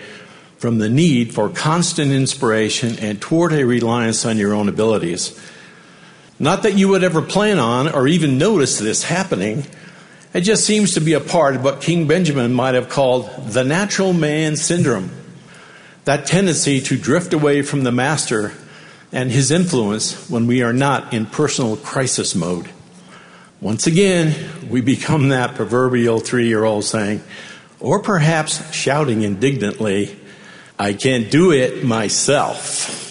from 0.57 0.77
the 0.77 0.89
need 0.89 1.33
for 1.33 1.49
constant 1.49 2.11
inspiration 2.11 2.99
and 2.99 3.19
toward 3.19 3.51
a 3.51 3.65
reliance 3.65 4.27
on 4.27 4.37
your 4.37 4.53
own 4.53 4.69
abilities. 4.69 5.39
Not 6.37 6.61
that 6.61 6.77
you 6.77 6.89
would 6.89 7.03
ever 7.03 7.23
plan 7.23 7.57
on 7.57 7.91
or 7.91 8.07
even 8.07 8.37
notice 8.37 8.77
this 8.77 9.05
happening. 9.05 9.65
It 10.35 10.41
just 10.41 10.65
seems 10.65 10.93
to 10.93 10.99
be 10.99 11.13
a 11.13 11.19
part 11.19 11.55
of 11.55 11.63
what 11.63 11.81
King 11.81 12.05
Benjamin 12.05 12.53
might 12.53 12.75
have 12.75 12.87
called 12.87 13.27
the 13.47 13.63
natural 13.63 14.13
man 14.13 14.57
syndrome. 14.57 15.09
That 16.03 16.27
tendency 16.27 16.79
to 16.81 16.95
drift 16.95 17.33
away 17.33 17.63
from 17.63 17.83
the 17.83 17.91
master 17.91 18.51
and 19.11 19.31
his 19.31 19.49
influence 19.49 20.29
when 20.29 20.45
we 20.45 20.61
are 20.61 20.73
not 20.73 21.11
in 21.11 21.25
personal 21.25 21.75
crisis 21.75 22.35
mode. 22.35 22.69
Once 23.61 23.87
again, 23.87 24.69
we 24.69 24.81
become 24.81 25.29
that 25.29 25.55
proverbial 25.55 26.19
three 26.19 26.47
year 26.47 26.65
old 26.65 26.83
saying, 26.83 27.23
or 27.79 28.01
perhaps 28.01 28.73
shouting 28.73 29.21
indignantly, 29.21 30.19
I 30.77 30.91
can't 30.91 31.31
do 31.31 31.53
it 31.53 31.83
myself. 31.85 33.01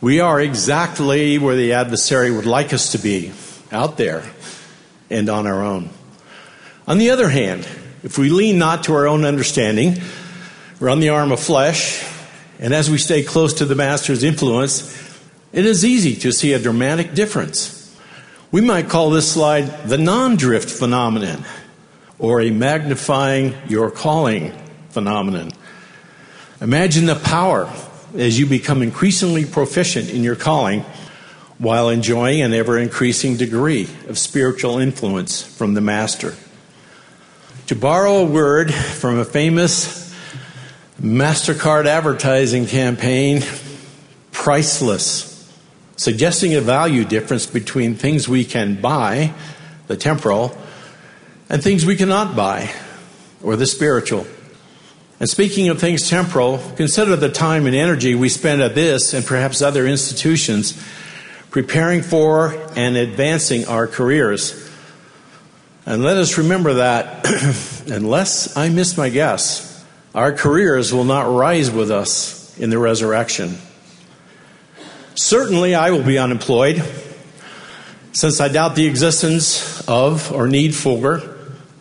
We 0.00 0.18
are 0.18 0.40
exactly 0.40 1.38
where 1.38 1.54
the 1.54 1.74
adversary 1.74 2.32
would 2.32 2.46
like 2.46 2.72
us 2.72 2.92
to 2.92 2.98
be, 2.98 3.32
out 3.70 3.96
there 3.96 4.24
and 5.08 5.28
on 5.28 5.46
our 5.46 5.62
own. 5.62 5.90
On 6.88 6.98
the 6.98 7.10
other 7.10 7.28
hand, 7.28 7.68
if 8.02 8.18
we 8.18 8.28
lean 8.28 8.58
not 8.58 8.84
to 8.84 8.94
our 8.94 9.06
own 9.06 9.24
understanding, 9.24 10.00
we're 10.80 10.90
on 10.90 10.98
the 10.98 11.10
arm 11.10 11.30
of 11.30 11.38
flesh, 11.38 12.04
and 12.58 12.74
as 12.74 12.90
we 12.90 12.98
stay 12.98 13.22
close 13.22 13.54
to 13.54 13.64
the 13.64 13.76
Master's 13.76 14.24
influence, 14.24 14.98
it 15.52 15.64
is 15.64 15.84
easy 15.84 16.16
to 16.16 16.32
see 16.32 16.54
a 16.54 16.58
dramatic 16.58 17.14
difference. 17.14 17.81
We 18.52 18.60
might 18.60 18.90
call 18.90 19.08
this 19.08 19.32
slide 19.32 19.88
the 19.88 19.96
non 19.96 20.36
drift 20.36 20.68
phenomenon 20.68 21.42
or 22.18 22.42
a 22.42 22.50
magnifying 22.50 23.54
your 23.66 23.90
calling 23.90 24.52
phenomenon. 24.90 25.52
Imagine 26.60 27.06
the 27.06 27.14
power 27.14 27.72
as 28.14 28.38
you 28.38 28.44
become 28.44 28.82
increasingly 28.82 29.46
proficient 29.46 30.10
in 30.10 30.22
your 30.22 30.36
calling 30.36 30.84
while 31.56 31.88
enjoying 31.88 32.42
an 32.42 32.52
ever 32.52 32.78
increasing 32.78 33.38
degree 33.38 33.88
of 34.06 34.18
spiritual 34.18 34.78
influence 34.78 35.42
from 35.42 35.72
the 35.72 35.80
Master. 35.80 36.34
To 37.68 37.74
borrow 37.74 38.16
a 38.16 38.24
word 38.26 38.74
from 38.74 39.18
a 39.18 39.24
famous 39.24 40.14
MasterCard 41.00 41.86
advertising 41.86 42.66
campaign, 42.66 43.42
priceless, 44.30 45.31
suggesting 45.96 46.54
a 46.54 46.60
value 46.60 47.04
difference 47.04 47.46
between 47.46 47.94
things 47.94 48.28
we 48.28 48.44
can 48.44 48.80
buy, 48.80 49.32
the 49.86 49.96
temporal, 49.96 50.56
and 51.48 51.62
things 51.62 51.84
we 51.84 51.96
cannot 51.96 52.34
buy, 52.34 52.70
or 53.42 53.56
the 53.56 53.66
spiritual. 53.66 54.26
And 55.20 55.28
speaking 55.28 55.68
of 55.68 55.78
things 55.78 56.08
temporal, 56.08 56.58
consider 56.76 57.14
the 57.14 57.28
time 57.28 57.66
and 57.66 57.76
energy 57.76 58.14
we 58.14 58.28
spend 58.28 58.60
at 58.60 58.74
this 58.74 59.14
and 59.14 59.24
perhaps 59.24 59.62
other 59.62 59.86
institutions 59.86 60.82
preparing 61.50 62.02
for 62.02 62.54
and 62.74 62.96
advancing 62.96 63.66
our 63.66 63.86
careers. 63.86 64.68
And 65.84 66.02
let 66.02 66.16
us 66.16 66.38
remember 66.38 66.74
that 66.74 67.26
unless 67.86 68.56
I 68.56 68.70
miss 68.70 68.96
my 68.96 69.10
guess, 69.10 69.84
our 70.14 70.32
careers 70.32 70.92
will 70.92 71.04
not 71.04 71.32
rise 71.32 71.70
with 71.70 71.90
us 71.90 72.58
in 72.58 72.70
the 72.70 72.78
resurrection. 72.78 73.58
Certainly, 75.14 75.74
I 75.74 75.90
will 75.90 76.02
be 76.02 76.18
unemployed, 76.18 76.82
since 78.12 78.40
I 78.40 78.48
doubt 78.48 78.76
the 78.76 78.86
existence 78.86 79.86
of 79.86 80.32
or 80.32 80.48
need 80.48 80.74
for 80.74 81.20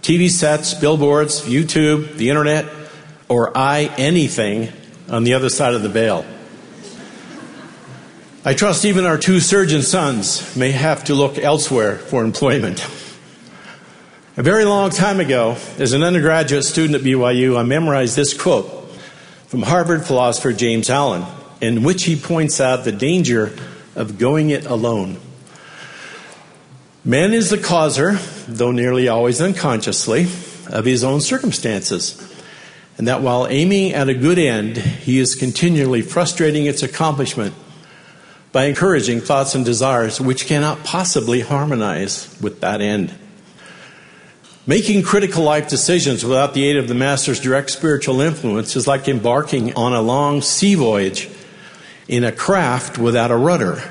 TV 0.01 0.29
sets, 0.29 0.73
billboards, 0.73 1.41
YouTube, 1.41 2.17
the 2.17 2.29
internet, 2.29 2.65
or 3.29 3.57
I 3.57 3.85
anything 3.97 4.73
on 5.09 5.23
the 5.23 5.33
other 5.33 5.49
side 5.49 5.73
of 5.73 5.83
the 5.83 5.89
veil. 5.89 6.25
I 8.43 8.53
trust 8.53 8.83
even 8.85 9.05
our 9.05 9.17
two 9.17 9.39
surgeon 9.39 9.83
sons 9.83 10.55
may 10.55 10.71
have 10.71 11.03
to 11.05 11.13
look 11.13 11.37
elsewhere 11.37 11.97
for 11.97 12.23
employment. 12.23 12.85
A 14.35 14.43
very 14.43 14.65
long 14.65 14.89
time 14.89 15.19
ago, 15.19 15.57
as 15.77 15.93
an 15.93 16.03
undergraduate 16.03 16.63
student 16.63 16.95
at 16.95 17.01
BYU, 17.01 17.57
I 17.57 17.63
memorized 17.63 18.15
this 18.15 18.33
quote 18.33 18.89
from 19.47 19.61
Harvard 19.61 20.05
philosopher 20.05 20.53
James 20.53 20.89
Allen, 20.89 21.23
in 21.61 21.83
which 21.83 22.03
he 22.03 22.15
points 22.15 22.59
out 22.59 22.83
the 22.83 22.91
danger 22.91 23.55
of 23.95 24.17
going 24.17 24.49
it 24.49 24.65
alone. 24.65 25.17
Man 27.05 27.33
is 27.33 27.49
the 27.49 27.57
causer, 27.57 28.13
though 28.47 28.71
nearly 28.71 29.07
always 29.07 29.39
unconsciously, 29.39 30.27
of 30.67 30.85
his 30.85 31.03
own 31.03 31.21
circumstances, 31.21 32.17
and 32.97 33.07
that 33.07 33.21
while 33.21 33.47
aiming 33.47 33.93
at 33.93 34.09
a 34.09 34.13
good 34.13 34.37
end, 34.37 34.77
he 34.77 35.17
is 35.17 35.35
continually 35.35 36.01
frustrating 36.01 36.65
its 36.65 36.83
accomplishment 36.83 37.53
by 38.51 38.65
encouraging 38.65 39.21
thoughts 39.21 39.55
and 39.55 39.65
desires 39.65 40.19
which 40.19 40.45
cannot 40.45 40.83
possibly 40.83 41.39
harmonize 41.39 42.37
with 42.41 42.59
that 42.61 42.81
end. 42.81 43.15
Making 44.67 45.01
critical 45.01 45.43
life 45.43 45.67
decisions 45.67 46.23
without 46.23 46.53
the 46.53 46.63
aid 46.65 46.77
of 46.77 46.87
the 46.87 46.93
Master's 46.93 47.39
direct 47.39 47.71
spiritual 47.71 48.21
influence 48.21 48.75
is 48.75 48.85
like 48.85 49.07
embarking 49.07 49.73
on 49.73 49.93
a 49.93 50.01
long 50.01 50.41
sea 50.41 50.75
voyage 50.75 51.30
in 52.07 52.23
a 52.23 52.31
craft 52.31 52.97
without 52.97 53.31
a 53.31 53.35
rudder 53.35 53.81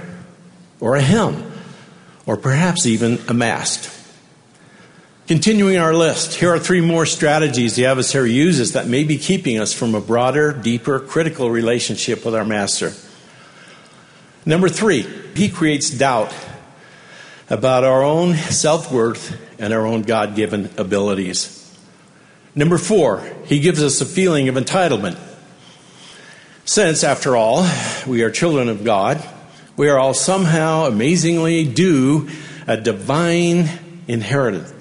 or 0.80 0.96
a 0.96 1.02
helm 1.02 1.50
or 2.26 2.36
perhaps 2.36 2.86
even 2.86 3.18
a 3.28 3.34
mast. 3.34 3.96
Continuing 5.26 5.76
our 5.76 5.94
list, 5.94 6.34
here 6.34 6.52
are 6.52 6.58
three 6.58 6.80
more 6.80 7.06
strategies 7.06 7.76
the 7.76 7.86
adversary 7.86 8.32
uses 8.32 8.72
that 8.72 8.88
may 8.88 9.04
be 9.04 9.16
keeping 9.16 9.60
us 9.60 9.72
from 9.72 9.94
a 9.94 10.00
broader, 10.00 10.52
deeper, 10.52 10.98
critical 10.98 11.50
relationship 11.50 12.24
with 12.24 12.34
our 12.34 12.44
Master. 12.44 12.92
Number 14.44 14.68
three, 14.68 15.02
he 15.34 15.48
creates 15.48 15.90
doubt 15.90 16.34
about 17.48 17.84
our 17.84 18.02
own 18.02 18.34
self 18.34 18.90
worth 18.90 19.38
and 19.60 19.72
our 19.72 19.86
own 19.86 20.02
God 20.02 20.34
given 20.34 20.70
abilities. 20.76 21.56
Number 22.54 22.78
four, 22.78 23.22
he 23.44 23.60
gives 23.60 23.82
us 23.82 24.00
a 24.00 24.06
feeling 24.06 24.48
of 24.48 24.56
entitlement. 24.56 25.16
Since, 26.70 27.02
after 27.02 27.34
all, 27.34 27.68
we 28.06 28.22
are 28.22 28.30
children 28.30 28.68
of 28.68 28.84
God, 28.84 29.20
we 29.76 29.88
are 29.88 29.98
all 29.98 30.14
somehow 30.14 30.84
amazingly 30.84 31.64
due 31.64 32.28
a 32.64 32.76
divine 32.76 33.68
inheritance. 34.06 34.72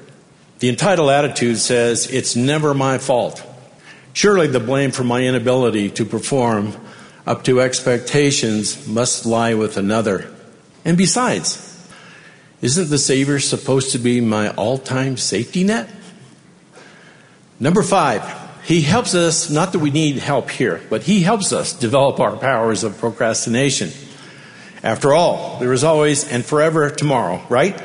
The 0.60 0.70
entitled 0.70 1.10
attitude 1.10 1.58
says, 1.58 2.06
It's 2.06 2.36
never 2.36 2.76
my 2.76 3.00
fault. 3.00 3.44
Surely 4.14 4.46
the 4.46 4.60
blame 4.60 4.92
for 4.92 5.04
my 5.04 5.24
inability 5.24 5.90
to 5.90 6.06
perform 6.06 6.76
up 7.26 7.44
to 7.46 7.60
expectations 7.60 8.88
must 8.88 9.26
lie 9.26 9.56
with 9.56 9.76
another. 9.76 10.32
And 10.86 10.96
besides, 10.96 11.76
isn't 12.62 12.92
the 12.92 13.00
Savior 13.00 13.40
supposed 13.40 13.94
to 13.94 13.98
be 13.98 14.22
my 14.22 14.50
all 14.52 14.78
time 14.78 15.18
safety 15.18 15.64
net? 15.64 15.90
Number 17.60 17.82
five, 17.82 18.39
He 18.70 18.82
helps 18.82 19.16
us, 19.16 19.50
not 19.50 19.72
that 19.72 19.80
we 19.80 19.90
need 19.90 20.18
help 20.18 20.52
here, 20.52 20.80
but 20.92 21.02
He 21.02 21.22
helps 21.22 21.52
us 21.52 21.74
develop 21.74 22.20
our 22.20 22.38
powers 22.38 22.84
of 22.84 23.00
procrastination. 23.00 23.90
After 24.84 25.12
all, 25.12 25.58
there 25.58 25.74
is 25.74 25.84
always 25.84 26.32
and 26.32 26.46
forever 26.46 26.92
tomorrow, 26.92 27.42
right? 27.50 27.80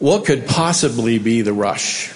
What 0.00 0.24
could 0.24 0.48
possibly 0.48 1.20
be 1.20 1.42
the 1.42 1.52
rush? 1.52 2.12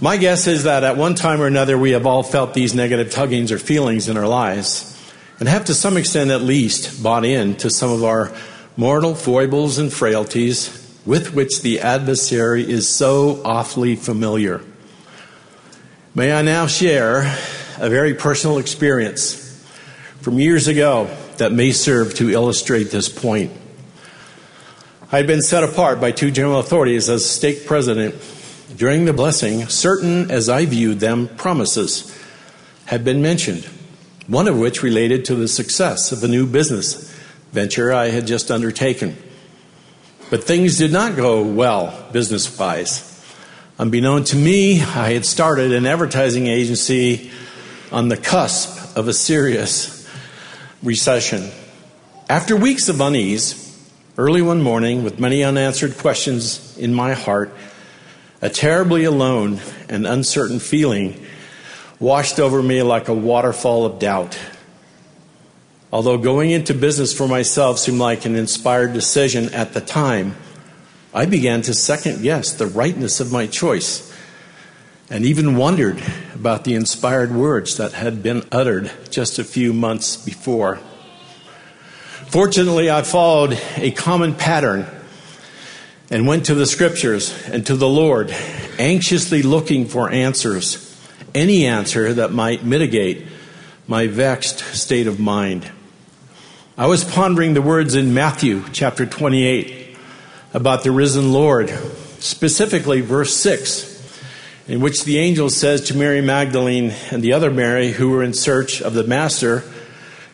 My 0.00 0.16
guess 0.16 0.48
is 0.48 0.64
that 0.64 0.82
at 0.82 0.96
one 0.96 1.14
time 1.14 1.40
or 1.40 1.46
another 1.46 1.78
we 1.78 1.92
have 1.92 2.04
all 2.04 2.24
felt 2.24 2.52
these 2.52 2.74
negative 2.74 3.12
tuggings 3.12 3.52
or 3.52 3.60
feelings 3.60 4.08
in 4.08 4.16
our 4.16 4.26
lives 4.26 5.00
and 5.38 5.48
have 5.48 5.66
to 5.66 5.74
some 5.74 5.96
extent 5.96 6.32
at 6.32 6.42
least 6.42 7.00
bought 7.00 7.24
in 7.24 7.54
to 7.58 7.70
some 7.70 7.92
of 7.92 8.02
our 8.02 8.32
mortal 8.76 9.14
foibles 9.14 9.78
and 9.78 9.92
frailties 9.92 10.68
with 11.06 11.32
which 11.32 11.62
the 11.62 11.78
adversary 11.78 12.68
is 12.68 12.88
so 12.88 13.40
awfully 13.44 13.94
familiar. 13.94 14.62
May 16.14 16.30
I 16.30 16.42
now 16.42 16.66
share 16.66 17.20
a 17.78 17.88
very 17.88 18.12
personal 18.12 18.58
experience 18.58 19.64
from 20.20 20.38
years 20.38 20.68
ago 20.68 21.08
that 21.38 21.52
may 21.52 21.72
serve 21.72 22.12
to 22.16 22.28
illustrate 22.28 22.90
this 22.90 23.08
point. 23.08 23.50
I 25.10 25.16
had 25.16 25.26
been 25.26 25.40
set 25.40 25.64
apart 25.64 26.02
by 26.02 26.12
two 26.12 26.30
general 26.30 26.58
authorities 26.58 27.08
as 27.08 27.24
stake 27.24 27.64
president 27.64 28.14
during 28.76 29.06
the 29.06 29.14
blessing, 29.14 29.68
certain, 29.68 30.30
as 30.30 30.50
I 30.50 30.66
viewed 30.66 31.00
them, 31.00 31.28
promises 31.28 32.14
had 32.84 33.06
been 33.06 33.22
mentioned, 33.22 33.64
one 34.26 34.48
of 34.48 34.58
which 34.58 34.82
related 34.82 35.24
to 35.26 35.34
the 35.34 35.48
success 35.48 36.12
of 36.12 36.22
a 36.22 36.28
new 36.28 36.46
business 36.46 37.10
venture 37.52 37.90
I 37.90 38.08
had 38.08 38.26
just 38.26 38.50
undertaken. 38.50 39.16
But 40.28 40.44
things 40.44 40.76
did 40.76 40.92
not 40.92 41.16
go 41.16 41.42
well 41.42 42.10
business 42.12 42.58
wise. 42.58 43.11
Unbeknown 43.78 44.24
to 44.24 44.36
me, 44.36 44.82
I 44.82 45.14
had 45.14 45.24
started 45.24 45.72
an 45.72 45.86
advertising 45.86 46.46
agency 46.46 47.30
on 47.90 48.08
the 48.08 48.18
cusp 48.18 48.96
of 48.98 49.08
a 49.08 49.14
serious 49.14 50.06
recession. 50.82 51.50
After 52.28 52.54
weeks 52.54 52.90
of 52.90 53.00
unease, 53.00 53.58
early 54.18 54.42
one 54.42 54.60
morning, 54.60 55.02
with 55.02 55.18
many 55.18 55.42
unanswered 55.42 55.96
questions 55.96 56.76
in 56.76 56.92
my 56.92 57.14
heart, 57.14 57.56
a 58.42 58.50
terribly 58.50 59.04
alone 59.04 59.58
and 59.88 60.06
uncertain 60.06 60.58
feeling 60.58 61.24
washed 61.98 62.38
over 62.38 62.62
me 62.62 62.82
like 62.82 63.08
a 63.08 63.14
waterfall 63.14 63.86
of 63.86 63.98
doubt. 63.98 64.38
Although 65.90 66.18
going 66.18 66.50
into 66.50 66.74
business 66.74 67.14
for 67.14 67.26
myself 67.26 67.78
seemed 67.78 68.00
like 68.00 68.26
an 68.26 68.36
inspired 68.36 68.92
decision 68.92 69.52
at 69.54 69.72
the 69.72 69.80
time, 69.80 70.36
I 71.14 71.26
began 71.26 71.60
to 71.62 71.74
second 71.74 72.22
guess 72.22 72.54
the 72.54 72.66
rightness 72.66 73.20
of 73.20 73.30
my 73.30 73.46
choice 73.46 74.10
and 75.10 75.26
even 75.26 75.56
wondered 75.56 76.02
about 76.34 76.64
the 76.64 76.74
inspired 76.74 77.32
words 77.32 77.76
that 77.76 77.92
had 77.92 78.22
been 78.22 78.44
uttered 78.50 78.90
just 79.10 79.38
a 79.38 79.44
few 79.44 79.74
months 79.74 80.16
before. 80.16 80.80
Fortunately, 82.28 82.90
I 82.90 83.02
followed 83.02 83.60
a 83.76 83.90
common 83.90 84.34
pattern 84.34 84.86
and 86.10 86.26
went 86.26 86.46
to 86.46 86.54
the 86.54 86.64
scriptures 86.64 87.46
and 87.46 87.66
to 87.66 87.76
the 87.76 87.88
Lord, 87.88 88.34
anxiously 88.78 89.42
looking 89.42 89.86
for 89.86 90.10
answers, 90.10 90.98
any 91.34 91.66
answer 91.66 92.14
that 92.14 92.32
might 92.32 92.64
mitigate 92.64 93.26
my 93.86 94.06
vexed 94.06 94.60
state 94.60 95.06
of 95.06 95.20
mind. 95.20 95.70
I 96.78 96.86
was 96.86 97.04
pondering 97.04 97.52
the 97.52 97.60
words 97.60 97.94
in 97.94 98.14
Matthew 98.14 98.64
chapter 98.72 99.04
28 99.04 99.81
about 100.52 100.84
the 100.84 100.90
risen 100.90 101.32
Lord, 101.32 101.70
specifically 102.18 103.00
verse 103.00 103.34
6, 103.36 103.88
in 104.68 104.80
which 104.80 105.04
the 105.04 105.18
angel 105.18 105.50
says 105.50 105.82
to 105.82 105.96
Mary 105.96 106.20
Magdalene 106.20 106.92
and 107.10 107.22
the 107.22 107.32
other 107.32 107.50
Mary 107.50 107.90
who 107.90 108.10
were 108.10 108.22
in 108.22 108.34
search 108.34 108.82
of 108.82 108.94
the 108.94 109.04
Master, 109.04 109.62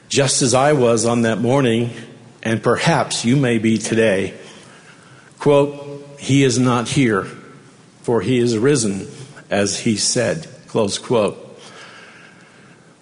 just 0.09 0.43
as 0.43 0.55
I 0.55 0.73
was 0.73 1.07
on 1.07 1.23
that 1.23 1.39
morning, 1.39 1.91
and 2.43 2.63
perhaps 2.63 3.25
you 3.25 3.37
may 3.37 3.59
be 3.59 3.79
today. 3.79 4.35
Quote, 5.39 6.19
He 6.19 6.43
is 6.43 6.59
not 6.59 6.89
here, 6.89 7.25
for 8.03 8.21
He 8.21 8.39
is 8.39 8.59
risen, 8.59 9.07
as 9.51 9.81
He 9.81 9.97
said. 9.97 10.49
Close 10.67 10.99
quote. 10.99 11.45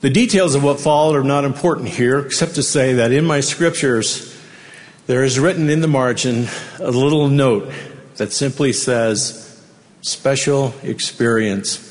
The 0.03 0.11
details 0.11 0.55
of 0.55 0.63
what 0.63 0.79
followed 0.79 1.17
are 1.17 1.25
not 1.25 1.45
important 1.45 1.89
here, 1.89 2.19
except 2.19 2.57
to 2.57 2.63
say 2.63 2.95
that 2.95 3.11
in 3.11 3.25
my 3.25 3.41
scriptures, 3.41 4.36
there 5.07 5.23
is 5.23 5.39
written 5.39 5.71
in 5.71 5.81
the 5.81 5.89
margin 5.89 6.49
a 6.81 6.91
little 6.91 7.29
note 7.29 7.73
that 8.17 8.33
simply 8.33 8.73
says, 8.73 9.43
special 10.01 10.75
experience. 10.83 11.83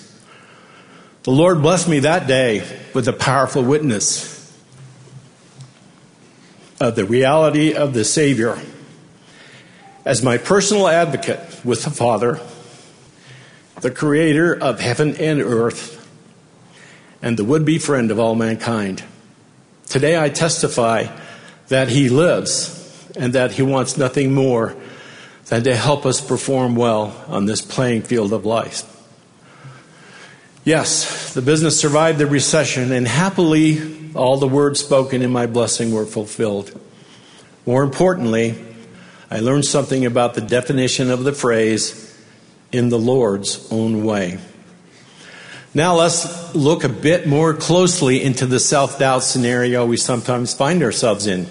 The 1.24 1.31
Lord 1.31 1.62
blessed 1.62 1.88
me 1.88 2.00
that 2.00 2.27
day 2.27 2.67
with 2.93 3.07
a 3.07 3.13
powerful 3.13 3.63
witness 3.63 4.34
of 6.79 6.95
the 6.95 7.05
reality 7.05 7.74
of 7.74 7.93
the 7.93 8.03
Savior 8.03 8.60
as 10.03 10.22
my 10.22 10.38
personal 10.38 10.88
advocate 10.88 11.39
with 11.63 11.84
the 11.84 11.89
Father, 11.89 12.41
the 13.79 13.91
Creator 13.91 14.62
of 14.62 14.81
heaven 14.81 15.15
and 15.15 15.41
earth, 15.41 15.93
and 17.22 17.38
the 17.38 17.45
would 17.45 17.63
be 17.63 17.79
friend 17.79 18.12
of 18.12 18.19
all 18.19 18.36
mankind. 18.36 19.03
Today 19.88 20.22
I 20.22 20.29
testify 20.29 21.07
that 21.69 21.88
He 21.88 22.10
lives 22.10 22.84
and 23.15 23.34
that 23.34 23.53
He 23.53 23.62
wants 23.62 23.98
nothing 23.98 24.34
more 24.34 24.75
than 25.45 25.63
to 25.63 25.75
help 25.75 26.05
us 26.05 26.22
perform 26.22 26.75
well 26.75 27.15
on 27.27 27.45
this 27.45 27.62
playing 27.62 28.01
field 28.01 28.34
of 28.34 28.45
life. 28.45 28.84
Yes, 30.63 31.34
the 31.34 31.41
business 31.41 31.79
survived 31.79 32.17
the 32.17 32.25
recession, 32.25 32.91
and 32.91 33.07
happily, 33.07 34.13
all 34.15 34.38
the 34.38 34.48
words 34.48 34.79
spoken 34.79 35.22
in 35.22 35.31
my 35.31 35.45
blessing 35.45 35.93
were 35.93 36.05
fulfilled. 36.05 36.79
More 37.65 37.84
importantly, 37.84 38.55
I 39.29 39.39
learned 39.39 39.65
something 39.65 40.05
about 40.05 40.34
the 40.34 40.41
definition 40.41 41.12
of 41.12 41.24
the 41.24 41.34
phrase, 41.34 42.05
in 42.72 42.89
the 42.89 43.00
Lord's 43.00 43.72
own 43.72 44.03
way. 44.03 44.38
Now 45.74 45.95
let's 45.95 46.53
look 46.55 46.84
a 46.84 46.89
bit 46.89 47.27
more 47.27 47.53
closely 47.53 48.22
into 48.24 48.45
the 48.45 48.60
self 48.60 49.00
doubt 49.00 49.24
scenario 49.24 49.86
we 49.86 49.98
sometimes 49.98 50.53
find 50.53 50.84
ourselves 50.84 51.27
in. 51.27 51.48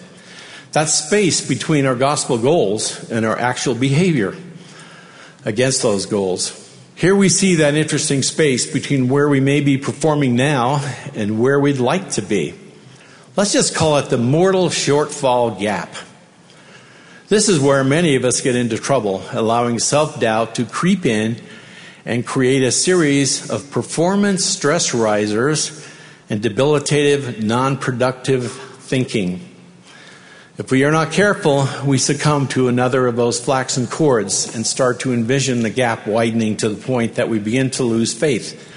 That 0.74 0.88
space 0.88 1.40
between 1.46 1.86
our 1.86 1.94
gospel 1.94 2.36
goals 2.36 3.08
and 3.08 3.24
our 3.24 3.38
actual 3.38 3.76
behavior 3.76 4.34
against 5.44 5.82
those 5.82 6.06
goals. 6.06 6.60
Here 6.96 7.14
we 7.14 7.28
see 7.28 7.54
that 7.56 7.74
interesting 7.74 8.24
space 8.24 8.68
between 8.68 9.08
where 9.08 9.28
we 9.28 9.38
may 9.38 9.60
be 9.60 9.78
performing 9.78 10.34
now 10.34 10.80
and 11.14 11.38
where 11.40 11.60
we'd 11.60 11.78
like 11.78 12.10
to 12.12 12.22
be. 12.22 12.54
Let's 13.36 13.52
just 13.52 13.76
call 13.76 13.98
it 13.98 14.10
the 14.10 14.18
mortal 14.18 14.66
shortfall 14.66 15.60
gap. 15.60 15.94
This 17.28 17.48
is 17.48 17.60
where 17.60 17.84
many 17.84 18.16
of 18.16 18.24
us 18.24 18.40
get 18.40 18.56
into 18.56 18.76
trouble, 18.76 19.22
allowing 19.30 19.78
self 19.78 20.18
doubt 20.18 20.56
to 20.56 20.64
creep 20.64 21.06
in 21.06 21.36
and 22.04 22.26
create 22.26 22.64
a 22.64 22.72
series 22.72 23.48
of 23.48 23.70
performance 23.70 24.44
stress 24.44 24.92
risers 24.92 25.88
and 26.28 26.42
debilitative, 26.42 27.44
non 27.44 27.76
productive 27.76 28.50
thinking. 28.50 29.53
If 30.56 30.70
we 30.70 30.84
are 30.84 30.92
not 30.92 31.10
careful, 31.10 31.66
we 31.84 31.98
succumb 31.98 32.46
to 32.48 32.68
another 32.68 33.08
of 33.08 33.16
those 33.16 33.44
flaxen 33.44 33.88
cords 33.88 34.54
and 34.54 34.64
start 34.64 35.00
to 35.00 35.12
envision 35.12 35.64
the 35.64 35.70
gap 35.70 36.06
widening 36.06 36.56
to 36.58 36.68
the 36.68 36.80
point 36.80 37.16
that 37.16 37.28
we 37.28 37.40
begin 37.40 37.70
to 37.70 37.82
lose 37.82 38.14
faith. 38.14 38.72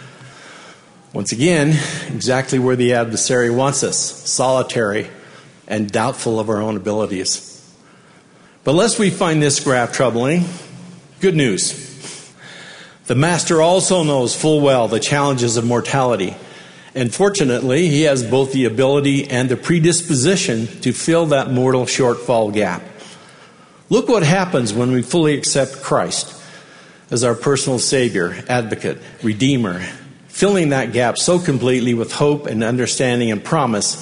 Once 1.13 1.31
again, 1.31 1.79
exactly 2.11 2.57
where 2.57 2.75
the 2.75 2.93
adversary 2.93 3.51
wants 3.51 3.83
us 3.83 3.95
solitary 4.27 5.07
and 5.67 5.91
doubtful 5.91 6.39
of 6.39 6.49
our 6.49 6.59
own 6.59 6.77
abilities. 6.77 7.53
But 8.63 8.73
lest 8.73 8.97
we 8.97 9.11
find 9.11 9.39
this 9.39 9.59
graph 9.59 9.93
troubling, 9.93 10.45
good 11.19 11.35
news. 11.35 12.33
The 13.05 13.13
Master 13.13 13.61
also 13.61 14.01
knows 14.01 14.35
full 14.35 14.61
well 14.61 14.87
the 14.87 14.99
challenges 14.99 15.57
of 15.57 15.63
mortality 15.63 16.35
and 16.97 17.13
fortunately, 17.13 17.89
he 17.89 18.01
has 18.01 18.23
both 18.23 18.53
the 18.53 18.65
ability 18.65 19.29
and 19.29 19.49
the 19.49 19.55
predisposition 19.55 20.65
to 20.81 20.91
fill 20.91 21.27
that 21.27 21.51
mortal 21.51 21.85
shortfall 21.85 22.51
gap. 22.51 22.81
Look 23.87 24.09
what 24.09 24.23
happens 24.23 24.73
when 24.73 24.91
we 24.91 25.03
fully 25.03 25.37
accept 25.37 25.83
Christ 25.83 26.33
as 27.11 27.23
our 27.23 27.35
personal 27.35 27.77
Savior, 27.77 28.43
advocate, 28.49 28.97
Redeemer, 29.21 29.81
filling 30.27 30.69
that 30.69 30.91
gap 30.91 31.19
so 31.19 31.37
completely 31.37 31.93
with 31.93 32.11
hope 32.13 32.47
and 32.47 32.63
understanding 32.63 33.29
and 33.31 33.43
promise 33.43 33.95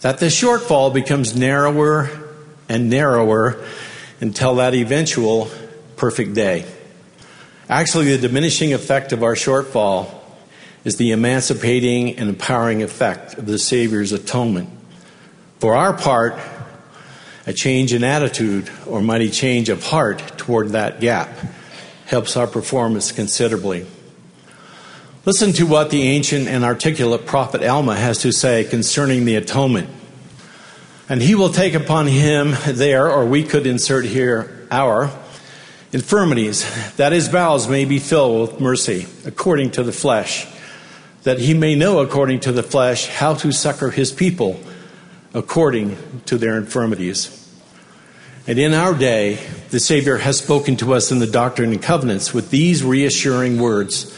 that 0.00 0.18
the 0.18 0.26
shortfall 0.26 0.94
becomes 0.94 1.36
narrower 1.36 2.08
and 2.70 2.88
narrower 2.88 3.62
until 4.22 4.54
that 4.54 4.72
eventual 4.72 5.50
perfect 5.96 6.32
day. 6.32 6.64
Actually, 7.68 8.16
the 8.16 8.28
diminishing 8.28 8.72
effect 8.72 9.12
of 9.12 9.22
our 9.22 9.34
shortfall 9.34 10.23
is 10.84 10.96
the 10.96 11.12
emancipating 11.12 12.16
and 12.18 12.28
empowering 12.28 12.82
effect 12.82 13.34
of 13.38 13.46
the 13.46 13.58
Savior's 13.58 14.12
atonement. 14.12 14.68
For 15.58 15.74
our 15.74 15.94
part, 15.94 16.38
a 17.46 17.52
change 17.52 17.92
in 17.94 18.04
attitude 18.04 18.70
or 18.86 19.00
mighty 19.00 19.30
change 19.30 19.70
of 19.70 19.82
heart 19.82 20.18
toward 20.36 20.70
that 20.70 21.00
gap 21.00 21.30
helps 22.06 22.36
our 22.36 22.46
performance 22.46 23.12
considerably. 23.12 23.86
Listen 25.24 25.52
to 25.54 25.66
what 25.66 25.88
the 25.88 26.02
ancient 26.02 26.48
and 26.48 26.64
articulate 26.64 27.24
prophet 27.24 27.64
Alma 27.64 27.96
has 27.96 28.18
to 28.18 28.32
say 28.32 28.64
concerning 28.64 29.24
the 29.24 29.36
atonement. 29.36 29.88
And 31.08 31.22
he 31.22 31.34
will 31.34 31.50
take 31.50 31.74
upon 31.74 32.06
him 32.06 32.54
there, 32.66 33.10
or 33.10 33.24
we 33.24 33.42
could 33.42 33.66
insert 33.66 34.04
here 34.04 34.66
our 34.70 35.10
infirmities, 35.92 36.64
that 36.96 37.12
his 37.12 37.28
bowels 37.28 37.68
may 37.68 37.86
be 37.86 37.98
filled 37.98 38.52
with 38.52 38.60
mercy, 38.60 39.06
according 39.24 39.70
to 39.72 39.82
the 39.82 39.92
flesh 39.92 40.46
that 41.24 41.40
he 41.40 41.54
may 41.54 41.74
know 41.74 41.98
according 42.00 42.40
to 42.40 42.52
the 42.52 42.62
flesh 42.62 43.08
how 43.08 43.34
to 43.34 43.50
succor 43.50 43.90
his 43.90 44.12
people 44.12 44.60
according 45.32 45.96
to 46.26 46.38
their 46.38 46.56
infirmities. 46.56 47.40
And 48.46 48.58
in 48.58 48.74
our 48.74 48.94
day, 48.94 49.38
the 49.70 49.80
Savior 49.80 50.18
has 50.18 50.38
spoken 50.38 50.76
to 50.76 50.92
us 50.92 51.10
in 51.10 51.18
the 51.18 51.26
Doctrine 51.26 51.72
and 51.72 51.82
Covenants 51.82 52.32
with 52.32 52.50
these 52.50 52.84
reassuring 52.84 53.58
words 53.58 54.14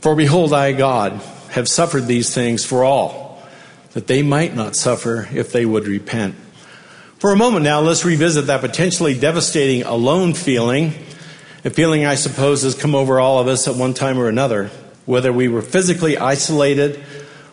For 0.00 0.14
behold, 0.14 0.52
I, 0.52 0.72
God, 0.72 1.20
have 1.50 1.68
suffered 1.68 2.06
these 2.06 2.32
things 2.32 2.64
for 2.64 2.84
all, 2.84 3.42
that 3.92 4.06
they 4.06 4.22
might 4.22 4.54
not 4.54 4.76
suffer 4.76 5.28
if 5.34 5.52
they 5.52 5.66
would 5.66 5.86
repent. 5.86 6.36
For 7.18 7.32
a 7.32 7.36
moment 7.36 7.64
now, 7.64 7.80
let's 7.80 8.04
revisit 8.04 8.46
that 8.46 8.60
potentially 8.60 9.18
devastating 9.18 9.82
alone 9.82 10.32
feeling, 10.32 10.94
a 11.64 11.70
feeling 11.70 12.06
I 12.06 12.14
suppose 12.14 12.62
has 12.62 12.76
come 12.76 12.94
over 12.94 13.18
all 13.18 13.40
of 13.40 13.48
us 13.48 13.66
at 13.66 13.74
one 13.74 13.94
time 13.94 14.16
or 14.16 14.28
another 14.28 14.70
whether 15.10 15.32
we 15.32 15.48
were 15.48 15.60
physically 15.60 16.16
isolated 16.16 17.04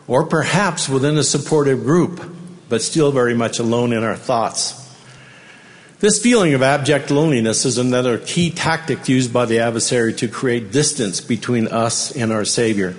or 0.07 0.27
perhaps 0.27 0.87
within 0.87 1.17
a 1.17 1.23
supportive 1.23 1.83
group, 1.83 2.21
but 2.69 2.83
still 2.83 3.11
very 3.11 3.33
much 3.33 3.57
alone 3.57 3.91
in 3.91 4.03
our 4.03 4.15
thoughts. 4.15 4.87
This 5.99 6.21
feeling 6.21 6.53
of 6.53 6.61
abject 6.61 7.09
loneliness 7.09 7.65
is 7.65 7.79
another 7.79 8.19
key 8.19 8.51
tactic 8.51 9.09
used 9.09 9.33
by 9.33 9.45
the 9.45 9.57
adversary 9.57 10.13
to 10.13 10.27
create 10.27 10.71
distance 10.71 11.19
between 11.19 11.67
us 11.67 12.15
and 12.15 12.31
our 12.31 12.45
Savior. 12.45 12.95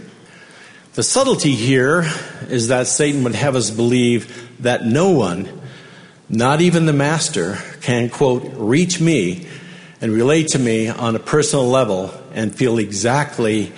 The 0.95 1.05
subtlety 1.05 1.55
here 1.55 2.11
is 2.49 2.67
that 2.67 2.89
Satan 2.89 3.23
would 3.23 3.37
have 3.37 3.55
us 3.55 3.71
believe 3.71 4.51
that 4.59 4.85
no 4.85 5.11
one, 5.11 5.49
not 6.29 6.61
even 6.61 6.87
the 6.87 6.93
Master, 6.93 7.59
can, 7.81 8.11
quote, 8.11 8.43
reach 8.57 9.01
me 9.01 9.47
and 10.01 10.11
relate 10.11 10.49
to 10.49 10.59
me 10.59 10.89
on 10.89 11.15
a 11.15 11.21
personal 11.21 11.69
level 11.69 12.13
and 12.35 12.53
feel 12.53 12.79
exactly 12.79 13.73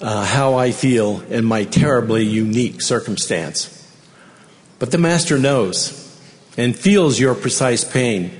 uh, 0.00 0.24
how 0.24 0.54
I 0.54 0.70
feel 0.70 1.20
in 1.22 1.44
my 1.44 1.64
terribly 1.64 2.24
unique 2.24 2.80
circumstance. 2.80 3.74
But 4.78 4.90
the 4.90 4.98
Master 4.98 5.38
knows 5.38 6.04
and 6.56 6.76
feels 6.76 7.18
your 7.18 7.34
precise 7.34 7.84
pain 7.84 8.30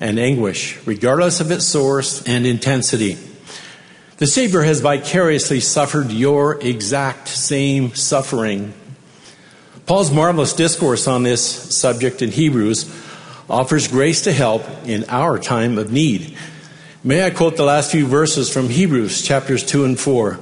and 0.00 0.18
anguish, 0.18 0.78
regardless 0.86 1.40
of 1.40 1.50
its 1.50 1.64
source 1.64 2.22
and 2.26 2.46
intensity. 2.46 3.16
The 4.18 4.26
Savior 4.26 4.62
has 4.62 4.80
vicariously 4.80 5.60
suffered 5.60 6.10
your 6.10 6.60
exact 6.60 7.28
same 7.28 7.94
suffering. 7.94 8.74
Paul's 9.86 10.12
marvelous 10.12 10.52
discourse 10.52 11.08
on 11.08 11.22
this 11.22 11.76
subject 11.76 12.22
in 12.22 12.30
Hebrews 12.30 12.84
offers 13.48 13.88
grace 13.88 14.22
to 14.22 14.32
help 14.32 14.64
in 14.86 15.04
our 15.08 15.38
time 15.38 15.78
of 15.78 15.90
need. 15.92 16.36
May 17.04 17.24
I 17.24 17.30
quote 17.30 17.56
the 17.56 17.64
last 17.64 17.90
few 17.90 18.06
verses 18.06 18.52
from 18.52 18.68
Hebrews 18.68 19.22
chapters 19.22 19.64
2 19.64 19.84
and 19.84 19.98
4, 19.98 20.38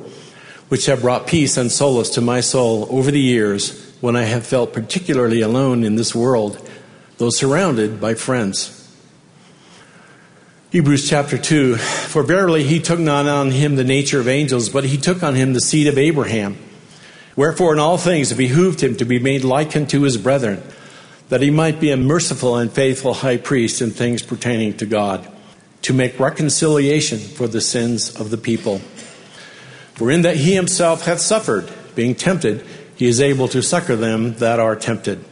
which 0.71 0.87
have 0.87 1.01
brought 1.01 1.27
peace 1.27 1.57
and 1.57 1.71
solace 1.71 2.11
to 2.11 2.21
my 2.21 2.41
soul 2.41 2.87
over 2.91 3.11
the 3.11 3.21
years 3.21 3.93
when 4.01 4.15
I 4.15 4.23
have 4.23 4.47
felt 4.47 4.73
particularly 4.73 5.41
alone 5.41 5.83
in 5.83 5.97
this 5.97 6.15
world, 6.15 6.65
though 7.19 7.31
surrounded 7.31 8.01
by 8.01 8.15
friends. 8.15 8.77
Hebrews 10.71 11.11
chapter 11.11 11.37
2 11.37 11.75
For 11.75 12.23
verily 12.23 12.63
he 12.63 12.79
took 12.79 13.01
not 13.01 13.27
on 13.27 13.51
him 13.51 13.75
the 13.75 13.83
nature 13.83 14.21
of 14.21 14.29
angels, 14.29 14.69
but 14.69 14.85
he 14.85 14.97
took 14.97 15.25
on 15.25 15.35
him 15.35 15.55
the 15.55 15.61
seed 15.61 15.89
of 15.89 15.99
Abraham. 15.99 16.57
Wherefore 17.35 17.73
in 17.73 17.81
all 17.81 17.99
things 17.99 18.31
it 18.31 18.37
behooved 18.37 18.81
him 18.81 18.95
to 18.99 19.05
be 19.05 19.19
made 19.19 19.43
like 19.43 19.75
unto 19.75 20.03
his 20.03 20.17
brethren, 20.17 20.63
that 21.31 21.43
he 21.43 21.51
might 21.51 21.81
be 21.81 21.91
a 21.91 21.97
merciful 21.97 22.55
and 22.55 22.71
faithful 22.71 23.15
high 23.15 23.39
priest 23.39 23.83
in 23.83 23.91
things 23.91 24.23
pertaining 24.23 24.77
to 24.77 24.87
God 24.87 25.27
to 25.83 25.93
make 25.93 26.21
reconciliation 26.21 27.19
for 27.19 27.49
the 27.49 27.61
sins 27.61 28.15
of 28.21 28.31
the 28.31 28.39
people. 28.39 28.81
For 30.01 30.11
in 30.11 30.23
that 30.23 30.37
he 30.37 30.55
himself 30.55 31.05
hath 31.05 31.21
suffered, 31.21 31.71
being 31.95 32.15
tempted, 32.15 32.65
he 32.97 33.07
is 33.07 33.21
able 33.21 33.49
to 33.49 33.63
succor 33.63 33.97
them 33.97 34.33
that 34.37 34.59
are 34.59 34.75
tempted. 34.75 35.23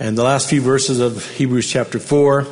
And 0.00 0.16
the 0.16 0.24
last 0.24 0.48
few 0.48 0.62
verses 0.62 0.98
of 0.98 1.28
Hebrews 1.32 1.70
chapter 1.70 1.98
4 1.98 2.42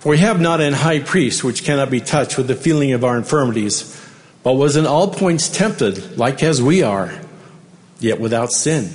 For 0.00 0.10
we 0.10 0.18
have 0.18 0.38
not 0.38 0.60
an 0.60 0.74
high 0.74 0.98
priest 1.00 1.42
which 1.42 1.64
cannot 1.64 1.90
be 1.90 2.02
touched 2.02 2.36
with 2.36 2.48
the 2.48 2.54
feeling 2.54 2.92
of 2.92 3.02
our 3.02 3.16
infirmities, 3.16 3.98
but 4.42 4.56
was 4.56 4.76
in 4.76 4.86
all 4.86 5.08
points 5.08 5.48
tempted, 5.48 6.18
like 6.18 6.42
as 6.42 6.60
we 6.60 6.82
are, 6.82 7.18
yet 7.98 8.20
without 8.20 8.52
sin. 8.52 8.90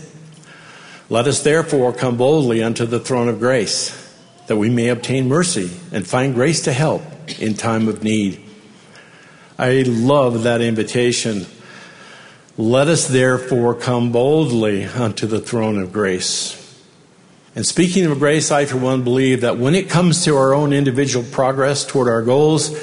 Let 1.09 1.25
us 1.25 1.41
therefore 1.41 1.91
come 1.91 2.17
boldly 2.17 2.61
unto 2.61 2.85
the 2.85 2.99
throne 2.99 3.29
of 3.29 3.39
grace 3.39 3.89
that 4.45 4.57
we 4.57 4.69
may 4.69 4.89
obtain 4.89 5.27
mercy 5.27 5.71
and 5.91 6.05
find 6.05 6.35
grace 6.35 6.61
to 6.65 6.71
help 6.71 7.01
in 7.39 7.55
time 7.55 7.87
of 7.87 8.03
need. 8.03 8.44
I 9.57 9.83
love 9.83 10.43
that 10.43 10.61
invitation. 10.61 11.45
Let 12.57 12.87
us 12.87 13.07
therefore 13.07 13.73
come 13.73 14.11
boldly 14.11 14.85
unto 14.85 15.27
the 15.27 15.39
throne 15.39 15.77
of 15.77 15.93
grace. 15.93 16.61
And 17.55 17.65
speaking 17.65 18.05
of 18.05 18.19
grace, 18.19 18.51
I 18.51 18.65
for 18.65 18.77
one 18.77 19.03
believe 19.03 19.41
that 19.41 19.57
when 19.57 19.75
it 19.75 19.89
comes 19.89 20.25
to 20.25 20.35
our 20.35 20.53
own 20.53 20.73
individual 20.73 21.25
progress 21.31 21.85
toward 21.85 22.09
our 22.09 22.21
goals, 22.21 22.77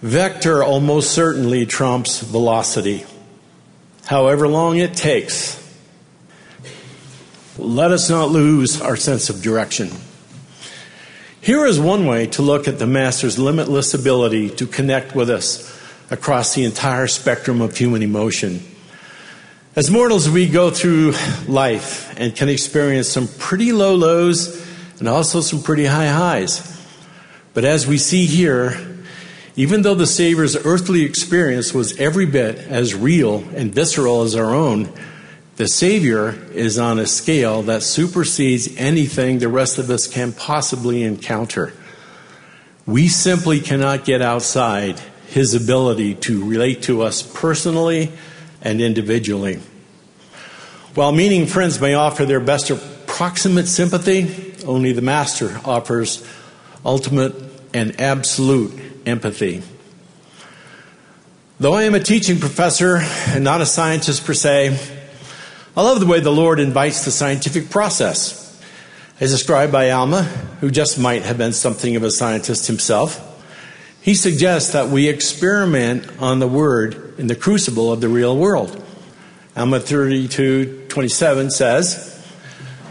vector 0.00 0.64
almost 0.64 1.10
certainly 1.10 1.66
trumps 1.66 2.20
velocity. 2.20 3.04
However 4.06 4.48
long 4.48 4.78
it 4.78 4.94
takes, 4.94 5.62
let 7.58 7.90
us 7.90 8.08
not 8.08 8.30
lose 8.30 8.80
our 8.80 8.96
sense 8.96 9.28
of 9.28 9.42
direction. 9.42 9.90
Here 11.46 11.64
is 11.64 11.78
one 11.78 12.06
way 12.06 12.26
to 12.26 12.42
look 12.42 12.66
at 12.66 12.80
the 12.80 12.88
Master's 12.88 13.38
limitless 13.38 13.94
ability 13.94 14.50
to 14.56 14.66
connect 14.66 15.14
with 15.14 15.30
us 15.30 15.80
across 16.10 16.56
the 16.56 16.64
entire 16.64 17.06
spectrum 17.06 17.60
of 17.60 17.76
human 17.76 18.02
emotion. 18.02 18.60
As 19.76 19.88
mortals, 19.88 20.28
we 20.28 20.48
go 20.48 20.70
through 20.72 21.12
life 21.46 22.12
and 22.18 22.34
can 22.34 22.48
experience 22.48 23.08
some 23.08 23.28
pretty 23.38 23.70
low 23.70 23.94
lows 23.94 24.60
and 24.98 25.08
also 25.08 25.40
some 25.40 25.62
pretty 25.62 25.84
high 25.84 26.08
highs. 26.08 26.84
But 27.54 27.64
as 27.64 27.86
we 27.86 27.96
see 27.96 28.26
here, 28.26 28.76
even 29.54 29.82
though 29.82 29.94
the 29.94 30.08
Savior's 30.08 30.56
earthly 30.56 31.04
experience 31.04 31.72
was 31.72 31.96
every 32.00 32.26
bit 32.26 32.58
as 32.58 32.92
real 32.92 33.44
and 33.54 33.72
visceral 33.72 34.22
as 34.22 34.34
our 34.34 34.52
own, 34.52 34.92
the 35.56 35.66
Savior 35.66 36.38
is 36.52 36.78
on 36.78 36.98
a 36.98 37.06
scale 37.06 37.62
that 37.62 37.82
supersedes 37.82 38.76
anything 38.76 39.38
the 39.38 39.48
rest 39.48 39.78
of 39.78 39.90
us 39.90 40.06
can 40.06 40.32
possibly 40.32 41.02
encounter. 41.02 41.72
We 42.84 43.08
simply 43.08 43.60
cannot 43.60 44.04
get 44.04 44.20
outside 44.20 45.00
His 45.28 45.54
ability 45.54 46.14
to 46.16 46.44
relate 46.44 46.82
to 46.82 47.02
us 47.02 47.22
personally 47.22 48.12
and 48.60 48.82
individually. 48.82 49.60
While 50.94 51.12
meaning 51.12 51.46
friends 51.46 51.80
may 51.80 51.94
offer 51.94 52.26
their 52.26 52.40
best 52.40 52.70
approximate 52.70 53.66
sympathy, 53.66 54.54
only 54.66 54.92
the 54.92 55.02
Master 55.02 55.58
offers 55.64 56.26
ultimate 56.84 57.34
and 57.72 57.98
absolute 57.98 58.78
empathy. 59.06 59.62
Though 61.58 61.74
I 61.74 61.84
am 61.84 61.94
a 61.94 62.00
teaching 62.00 62.38
professor 62.38 62.98
and 63.28 63.42
not 63.42 63.62
a 63.62 63.66
scientist 63.66 64.26
per 64.26 64.34
se, 64.34 64.95
I 65.76 65.82
love 65.82 66.00
the 66.00 66.06
way 66.06 66.20
the 66.20 66.32
Lord 66.32 66.58
invites 66.58 67.04
the 67.04 67.10
scientific 67.10 67.68
process. 67.68 68.42
As 69.20 69.30
described 69.30 69.72
by 69.72 69.90
Alma, 69.90 70.22
who 70.60 70.70
just 70.70 70.98
might 70.98 71.24
have 71.24 71.36
been 71.36 71.52
something 71.52 71.96
of 71.96 72.02
a 72.02 72.10
scientist 72.10 72.66
himself, 72.66 73.20
he 74.00 74.14
suggests 74.14 74.72
that 74.72 74.88
we 74.88 75.06
experiment 75.06 76.10
on 76.18 76.38
the 76.38 76.48
Word 76.48 77.18
in 77.18 77.26
the 77.26 77.36
crucible 77.36 77.92
of 77.92 78.00
the 78.00 78.08
real 78.08 78.34
world. 78.34 78.82
Alma 79.54 79.78
32 79.78 80.86
27 80.88 81.50
says, 81.50 82.26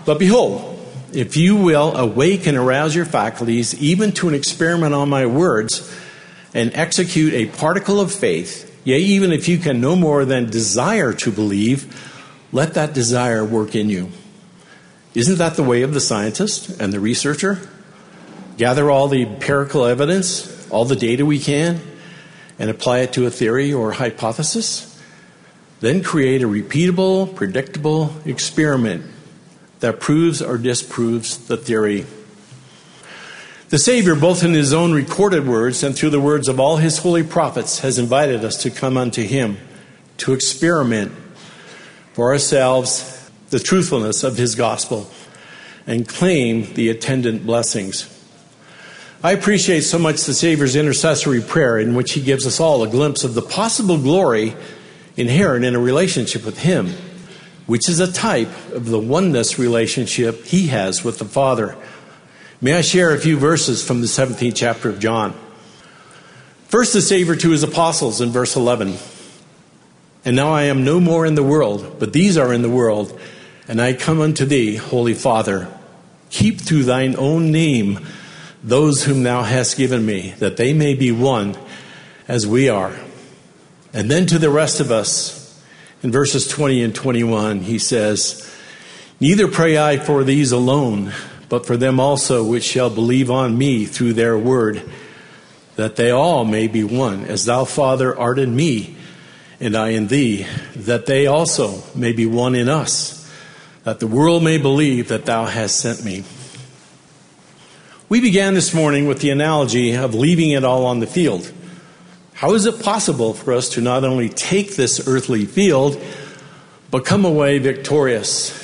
But 0.05 0.19
behold, 0.19 0.79
if 1.11 1.35
you 1.37 1.55
will 1.55 1.97
awake 1.97 2.45
and 2.45 2.55
arouse 2.55 2.95
your 2.95 3.05
faculties 3.05 3.73
even 3.81 4.11
to 4.11 4.29
an 4.29 4.35
experiment 4.35 4.93
on 4.93 5.09
my 5.09 5.25
words 5.25 5.91
and 6.53 6.71
execute 6.75 7.33
a 7.33 7.47
particle 7.47 7.99
of 7.99 8.13
faith, 8.13 8.79
yea, 8.83 8.99
even 8.99 9.31
if 9.31 9.47
you 9.47 9.57
can 9.57 9.81
no 9.81 9.95
more 9.95 10.23
than 10.23 10.51
desire 10.51 11.13
to 11.13 11.31
believe, 11.31 12.11
let 12.55 12.75
that 12.75 12.93
desire 12.93 13.43
work 13.43 13.75
in 13.75 13.89
you. 13.89 14.09
Isn't 15.13 15.39
that 15.39 15.57
the 15.57 15.63
way 15.63 15.81
of 15.81 15.93
the 15.93 15.99
scientist 15.99 16.69
and 16.79 16.93
the 16.93 17.01
researcher? 17.01 17.59
Gather 18.57 18.89
all 18.89 19.09
the 19.09 19.23
empirical 19.23 19.83
evidence, 19.83 20.69
all 20.69 20.85
the 20.85 20.95
data 20.95 21.25
we 21.25 21.37
can, 21.37 21.81
and 22.57 22.69
apply 22.69 22.99
it 22.99 23.11
to 23.13 23.25
a 23.25 23.29
theory 23.29 23.73
or 23.73 23.91
hypothesis. 23.91 24.97
Then 25.81 26.01
create 26.01 26.43
a 26.43 26.47
repeatable, 26.47 27.35
predictable 27.35 28.15
experiment 28.23 29.03
that 29.81 29.99
proves 29.99 30.41
or 30.41 30.57
disproves 30.57 31.37
the 31.47 31.57
theory. 31.57 32.05
The 33.67 33.79
Savior, 33.79 34.15
both 34.15 34.45
in 34.45 34.53
his 34.53 34.73
own 34.73 34.93
recorded 34.93 35.45
words 35.45 35.83
and 35.83 35.93
through 35.93 36.11
the 36.11 36.21
words 36.21 36.47
of 36.47 36.61
all 36.61 36.77
his 36.77 36.99
holy 36.99 37.23
prophets, 37.23 37.79
has 37.79 37.99
invited 37.99 38.45
us 38.45 38.63
to 38.63 38.69
come 38.69 38.95
unto 38.95 39.23
him 39.23 39.57
to 40.19 40.31
experiment 40.31 41.11
for 42.15 42.31
ourselves 42.31 43.29
the 43.49 43.59
truthfulness 43.59 44.23
of 44.23 44.37
his 44.37 44.55
gospel 44.55 45.05
and 45.85 46.07
claim 46.07 46.73
the 46.75 46.87
attendant 46.87 47.45
blessings. 47.45 48.09
I 49.21 49.33
appreciate 49.33 49.81
so 49.81 49.99
much 49.99 50.23
the 50.23 50.33
Savior's 50.33 50.77
intercessory 50.77 51.41
prayer 51.41 51.77
in 51.77 51.93
which 51.93 52.13
he 52.13 52.21
gives 52.21 52.47
us 52.47 52.61
all 52.61 52.83
a 52.83 52.87
glimpse 52.87 53.25
of 53.25 53.33
the 53.33 53.41
possible 53.41 53.97
glory 53.97 54.55
inherent 55.17 55.65
in 55.65 55.75
a 55.75 55.79
relationship 55.79 56.45
with 56.45 56.59
him, 56.59 56.93
which 57.65 57.89
is 57.89 57.99
a 57.99 58.09
type 58.09 58.71
of 58.71 58.85
the 58.85 58.99
oneness 58.99 59.59
relationship 59.59 60.45
he 60.45 60.67
has 60.67 61.03
with 61.03 61.19
the 61.19 61.25
Father. 61.25 61.75
May 62.61 62.75
I 62.75 62.81
share 62.81 63.13
a 63.13 63.19
few 63.19 63.35
verses 63.35 63.85
from 63.85 63.99
the 63.99 64.07
17th 64.07 64.55
chapter 64.55 64.87
of 64.87 64.99
John? 64.99 65.33
First, 66.69 66.93
the 66.93 67.01
Savior 67.01 67.35
to 67.35 67.51
his 67.51 67.63
apostles 67.63 68.21
in 68.21 68.29
verse 68.29 68.55
11. 68.55 68.95
And 70.25 70.35
now 70.35 70.51
I 70.51 70.63
am 70.63 70.83
no 70.83 70.99
more 70.99 71.23
in 71.23 71.35
the 71.35 71.43
world, 71.43 71.97
but 71.99 72.11
these 72.11 72.35
are 72.35 72.51
in 72.51 72.63
the 72.63 72.69
world. 72.69 73.17
And 73.67 73.79
I 73.79 73.93
come 73.93 74.19
unto 74.19 74.43
thee, 74.43 74.75
Holy 74.75 75.13
Father. 75.13 75.71
Keep 76.31 76.61
through 76.61 76.83
thine 76.83 77.15
own 77.17 77.51
name 77.51 77.99
those 78.63 79.03
whom 79.03 79.21
thou 79.21 79.43
hast 79.43 79.77
given 79.77 80.03
me, 80.03 80.33
that 80.39 80.57
they 80.57 80.73
may 80.73 80.95
be 80.95 81.11
one 81.11 81.55
as 82.27 82.47
we 82.47 82.67
are. 82.67 82.95
And 83.93 84.09
then 84.09 84.25
to 84.25 84.39
the 84.39 84.49
rest 84.49 84.79
of 84.79 84.91
us, 84.91 85.63
in 86.01 86.11
verses 86.11 86.47
20 86.47 86.83
and 86.83 86.95
21, 86.95 87.61
he 87.61 87.77
says, 87.77 88.51
Neither 89.19 89.47
pray 89.47 89.77
I 89.77 89.97
for 89.97 90.23
these 90.23 90.51
alone, 90.51 91.13
but 91.47 91.67
for 91.67 91.77
them 91.77 91.99
also 91.99 92.43
which 92.43 92.63
shall 92.63 92.89
believe 92.89 93.29
on 93.29 93.55
me 93.55 93.85
through 93.85 94.13
their 94.13 94.37
word, 94.37 94.81
that 95.75 95.95
they 95.95 96.09
all 96.09 96.43
may 96.43 96.67
be 96.67 96.83
one, 96.83 97.25
as 97.25 97.45
thou, 97.45 97.65
Father, 97.65 98.17
art 98.17 98.39
in 98.39 98.55
me 98.55 98.97
and 99.59 99.75
I 99.75 99.89
in 99.89 100.07
thee, 100.07 100.45
that 100.75 101.05
they 101.05 101.27
also 101.27 101.83
may 101.95 102.11
be 102.11 102.25
one 102.25 102.55
in 102.55 102.69
us, 102.69 103.29
that 103.83 103.99
the 103.99 104.07
world 104.07 104.43
may 104.43 104.57
believe 104.57 105.07
that 105.09 105.25
thou 105.25 105.45
hast 105.45 105.79
sent 105.79 106.03
me. 106.03 106.23
We 108.07 108.21
began 108.21 108.53
this 108.53 108.73
morning 108.73 109.07
with 109.07 109.19
the 109.19 109.31
analogy 109.31 109.93
of 109.93 110.13
leaving 110.13 110.51
it 110.51 110.63
all 110.63 110.85
on 110.85 110.99
the 110.99 111.07
field. 111.07 111.51
How 112.33 112.53
is 112.53 112.65
it 112.65 112.83
possible 112.83 113.33
for 113.33 113.53
us 113.53 113.69
to 113.69 113.81
not 113.81 114.03
only 114.03 114.29
take 114.29 114.75
this 114.75 115.07
earthly 115.07 115.45
field, 115.45 116.01
but 116.91 117.05
come 117.05 117.25
away 117.25 117.57
victorious? 117.59 118.61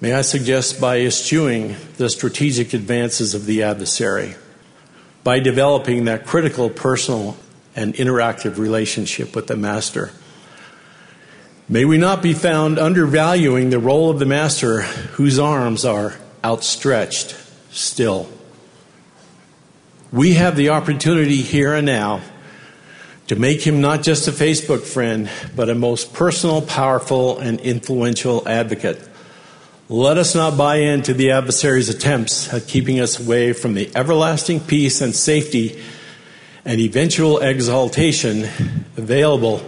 May 0.00 0.12
I 0.12 0.22
suggest 0.22 0.80
by 0.80 1.00
eschewing 1.00 1.76
the 1.96 2.10
strategic 2.10 2.74
advances 2.74 3.34
of 3.34 3.46
the 3.46 3.62
adversary, 3.62 4.34
by 5.24 5.40
developing 5.40 6.04
that 6.04 6.26
critical 6.26 6.70
personal 6.70 7.36
and 7.78 7.94
interactive 7.94 8.58
relationship 8.58 9.36
with 9.36 9.46
the 9.46 9.56
Master. 9.56 10.10
May 11.68 11.84
we 11.84 11.96
not 11.96 12.22
be 12.22 12.32
found 12.32 12.76
undervaluing 12.76 13.70
the 13.70 13.78
role 13.78 14.10
of 14.10 14.18
the 14.18 14.26
Master 14.26 14.82
whose 14.82 15.38
arms 15.38 15.84
are 15.84 16.16
outstretched 16.44 17.36
still. 17.70 18.28
We 20.10 20.34
have 20.34 20.56
the 20.56 20.70
opportunity 20.70 21.36
here 21.36 21.72
and 21.72 21.86
now 21.86 22.20
to 23.28 23.36
make 23.36 23.64
him 23.64 23.80
not 23.80 24.02
just 24.02 24.26
a 24.26 24.32
Facebook 24.32 24.82
friend, 24.82 25.30
but 25.54 25.70
a 25.70 25.74
most 25.76 26.12
personal, 26.12 26.62
powerful, 26.62 27.38
and 27.38 27.60
influential 27.60 28.48
advocate. 28.48 29.00
Let 29.88 30.18
us 30.18 30.34
not 30.34 30.58
buy 30.58 30.76
into 30.76 31.14
the 31.14 31.30
adversary's 31.30 31.88
attempts 31.88 32.52
at 32.52 32.66
keeping 32.66 32.98
us 32.98 33.20
away 33.20 33.52
from 33.52 33.74
the 33.74 33.88
everlasting 33.94 34.60
peace 34.60 35.00
and 35.00 35.14
safety 35.14 35.80
and 36.64 36.80
eventual 36.80 37.38
exaltation 37.38 38.42
available 38.96 39.62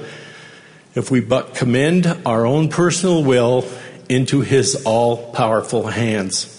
if 0.94 1.11
we 1.11 1.20
but 1.20 1.55
commend 1.55 2.07
our 2.26 2.46
own 2.46 2.68
personal 2.68 3.22
will 3.22 3.66
into 4.09 4.40
his 4.40 4.83
all 4.85 5.33
powerful 5.33 5.87
hands. 5.87 6.57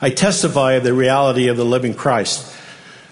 I 0.00 0.10
testify 0.10 0.74
of 0.74 0.84
the 0.84 0.94
reality 0.94 1.48
of 1.48 1.56
the 1.56 1.64
living 1.64 1.94
Christ 1.94 2.54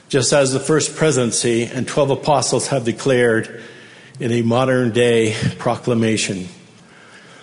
just 0.09 0.33
as 0.33 0.53
the 0.53 0.61
first 0.61 0.95
presidency 0.95 1.65
and 1.65 1.87
12 1.87 2.11
apostles 2.11 2.69
have 2.69 2.85
declared 2.85 3.63
in 4.21 4.31
a 4.33 4.43
modern 4.43 4.93
day 4.93 5.37
proclamation. 5.59 6.49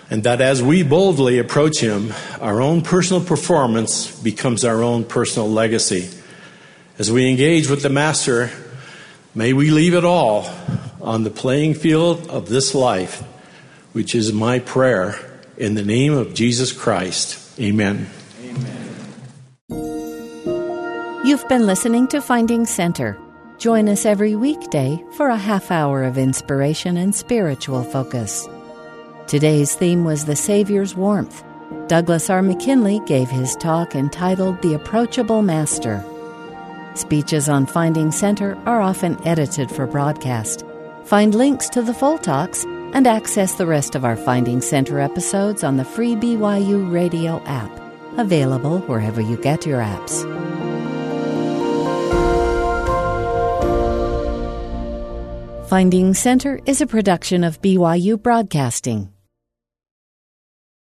And 0.10 0.24
that 0.24 0.42
as 0.42 0.62
we 0.62 0.84
boldly 0.84 1.40
approach 1.40 1.80
Him, 1.80 2.14
our 2.40 2.62
own 2.62 2.82
personal 2.82 3.24
performance 3.24 4.12
becomes 4.22 4.64
our 4.64 4.82
own 4.82 5.04
personal 5.04 5.50
legacy. 5.50 6.10
As 6.98 7.12
we 7.12 7.30
engage 7.30 7.70
with 7.70 7.82
the 7.82 7.90
Master, 7.90 8.50
may 9.36 9.54
we 9.54 9.72
leave 9.72 9.94
it 9.94 10.06
all 10.06 10.48
on 11.02 11.24
the 11.24 11.30
playing 11.30 11.74
field 11.74 12.30
of 12.30 12.48
this 12.48 12.74
life, 12.74 13.22
which 13.92 14.16
is 14.16 14.32
my 14.32 14.60
prayer 14.60 15.16
in 15.58 15.76
the 15.76 15.84
name 15.84 16.14
of 16.14 16.34
Jesus 16.34 16.72
Christ. 16.72 17.40
Amen. 17.60 18.10
Amen. 18.42 18.84
You've 21.26 21.48
been 21.48 21.66
listening 21.66 22.08
to 22.10 22.22
Finding 22.22 22.66
Center. 22.66 23.18
Join 23.58 23.88
us 23.88 24.06
every 24.06 24.36
weekday 24.36 25.02
for 25.16 25.30
a 25.30 25.38
half 25.38 25.72
hour 25.72 26.04
of 26.04 26.18
inspiration 26.18 26.98
and 26.98 27.16
spiritual 27.16 27.84
focus. 27.84 28.48
Today's 29.28 29.74
theme 29.76 30.04
was 30.04 30.26
the 30.26 30.36
Savior's 30.36 30.96
Warmth. 30.96 31.44
Douglas 31.88 32.30
R. 32.30 32.42
McKinlay 32.42 33.06
gave 33.08 33.30
his 33.30 33.56
talk 33.56 33.96
entitled 33.96 34.62
The 34.62 34.74
Approachable 34.74 35.42
Master. 35.42 36.04
Speeches 36.96 37.50
on 37.50 37.66
Finding 37.66 38.12
Center 38.12 38.58
are 38.66 38.82
often 38.82 39.18
edited 39.28 39.70
for 39.72 39.88
broadcast. 39.88 40.64
Find 41.06 41.34
links 41.34 41.70
to 41.70 41.82
the 41.82 41.94
full 41.94 42.18
talks 42.18 42.64
and 42.94 43.08
access 43.08 43.56
the 43.56 43.66
rest 43.66 43.96
of 43.96 44.06
our 44.06 44.16
Finding 44.16 44.62
Center 44.62 45.00
episodes 45.00 45.64
on 45.64 45.78
the 45.78 45.86
free 45.86 46.16
BYU 46.16 46.92
radio 46.92 47.42
app, 47.46 47.72
available 48.18 48.80
wherever 48.80 49.22
you 49.22 49.38
get 49.38 49.66
your 49.66 49.80
apps. 49.80 50.24
Finding 55.68 56.14
Center 56.14 56.60
is 56.66 56.82
a 56.82 56.88
production 56.88 57.44
of 57.44 57.62
BYU 57.62 58.22
Broadcasting. 58.22 59.13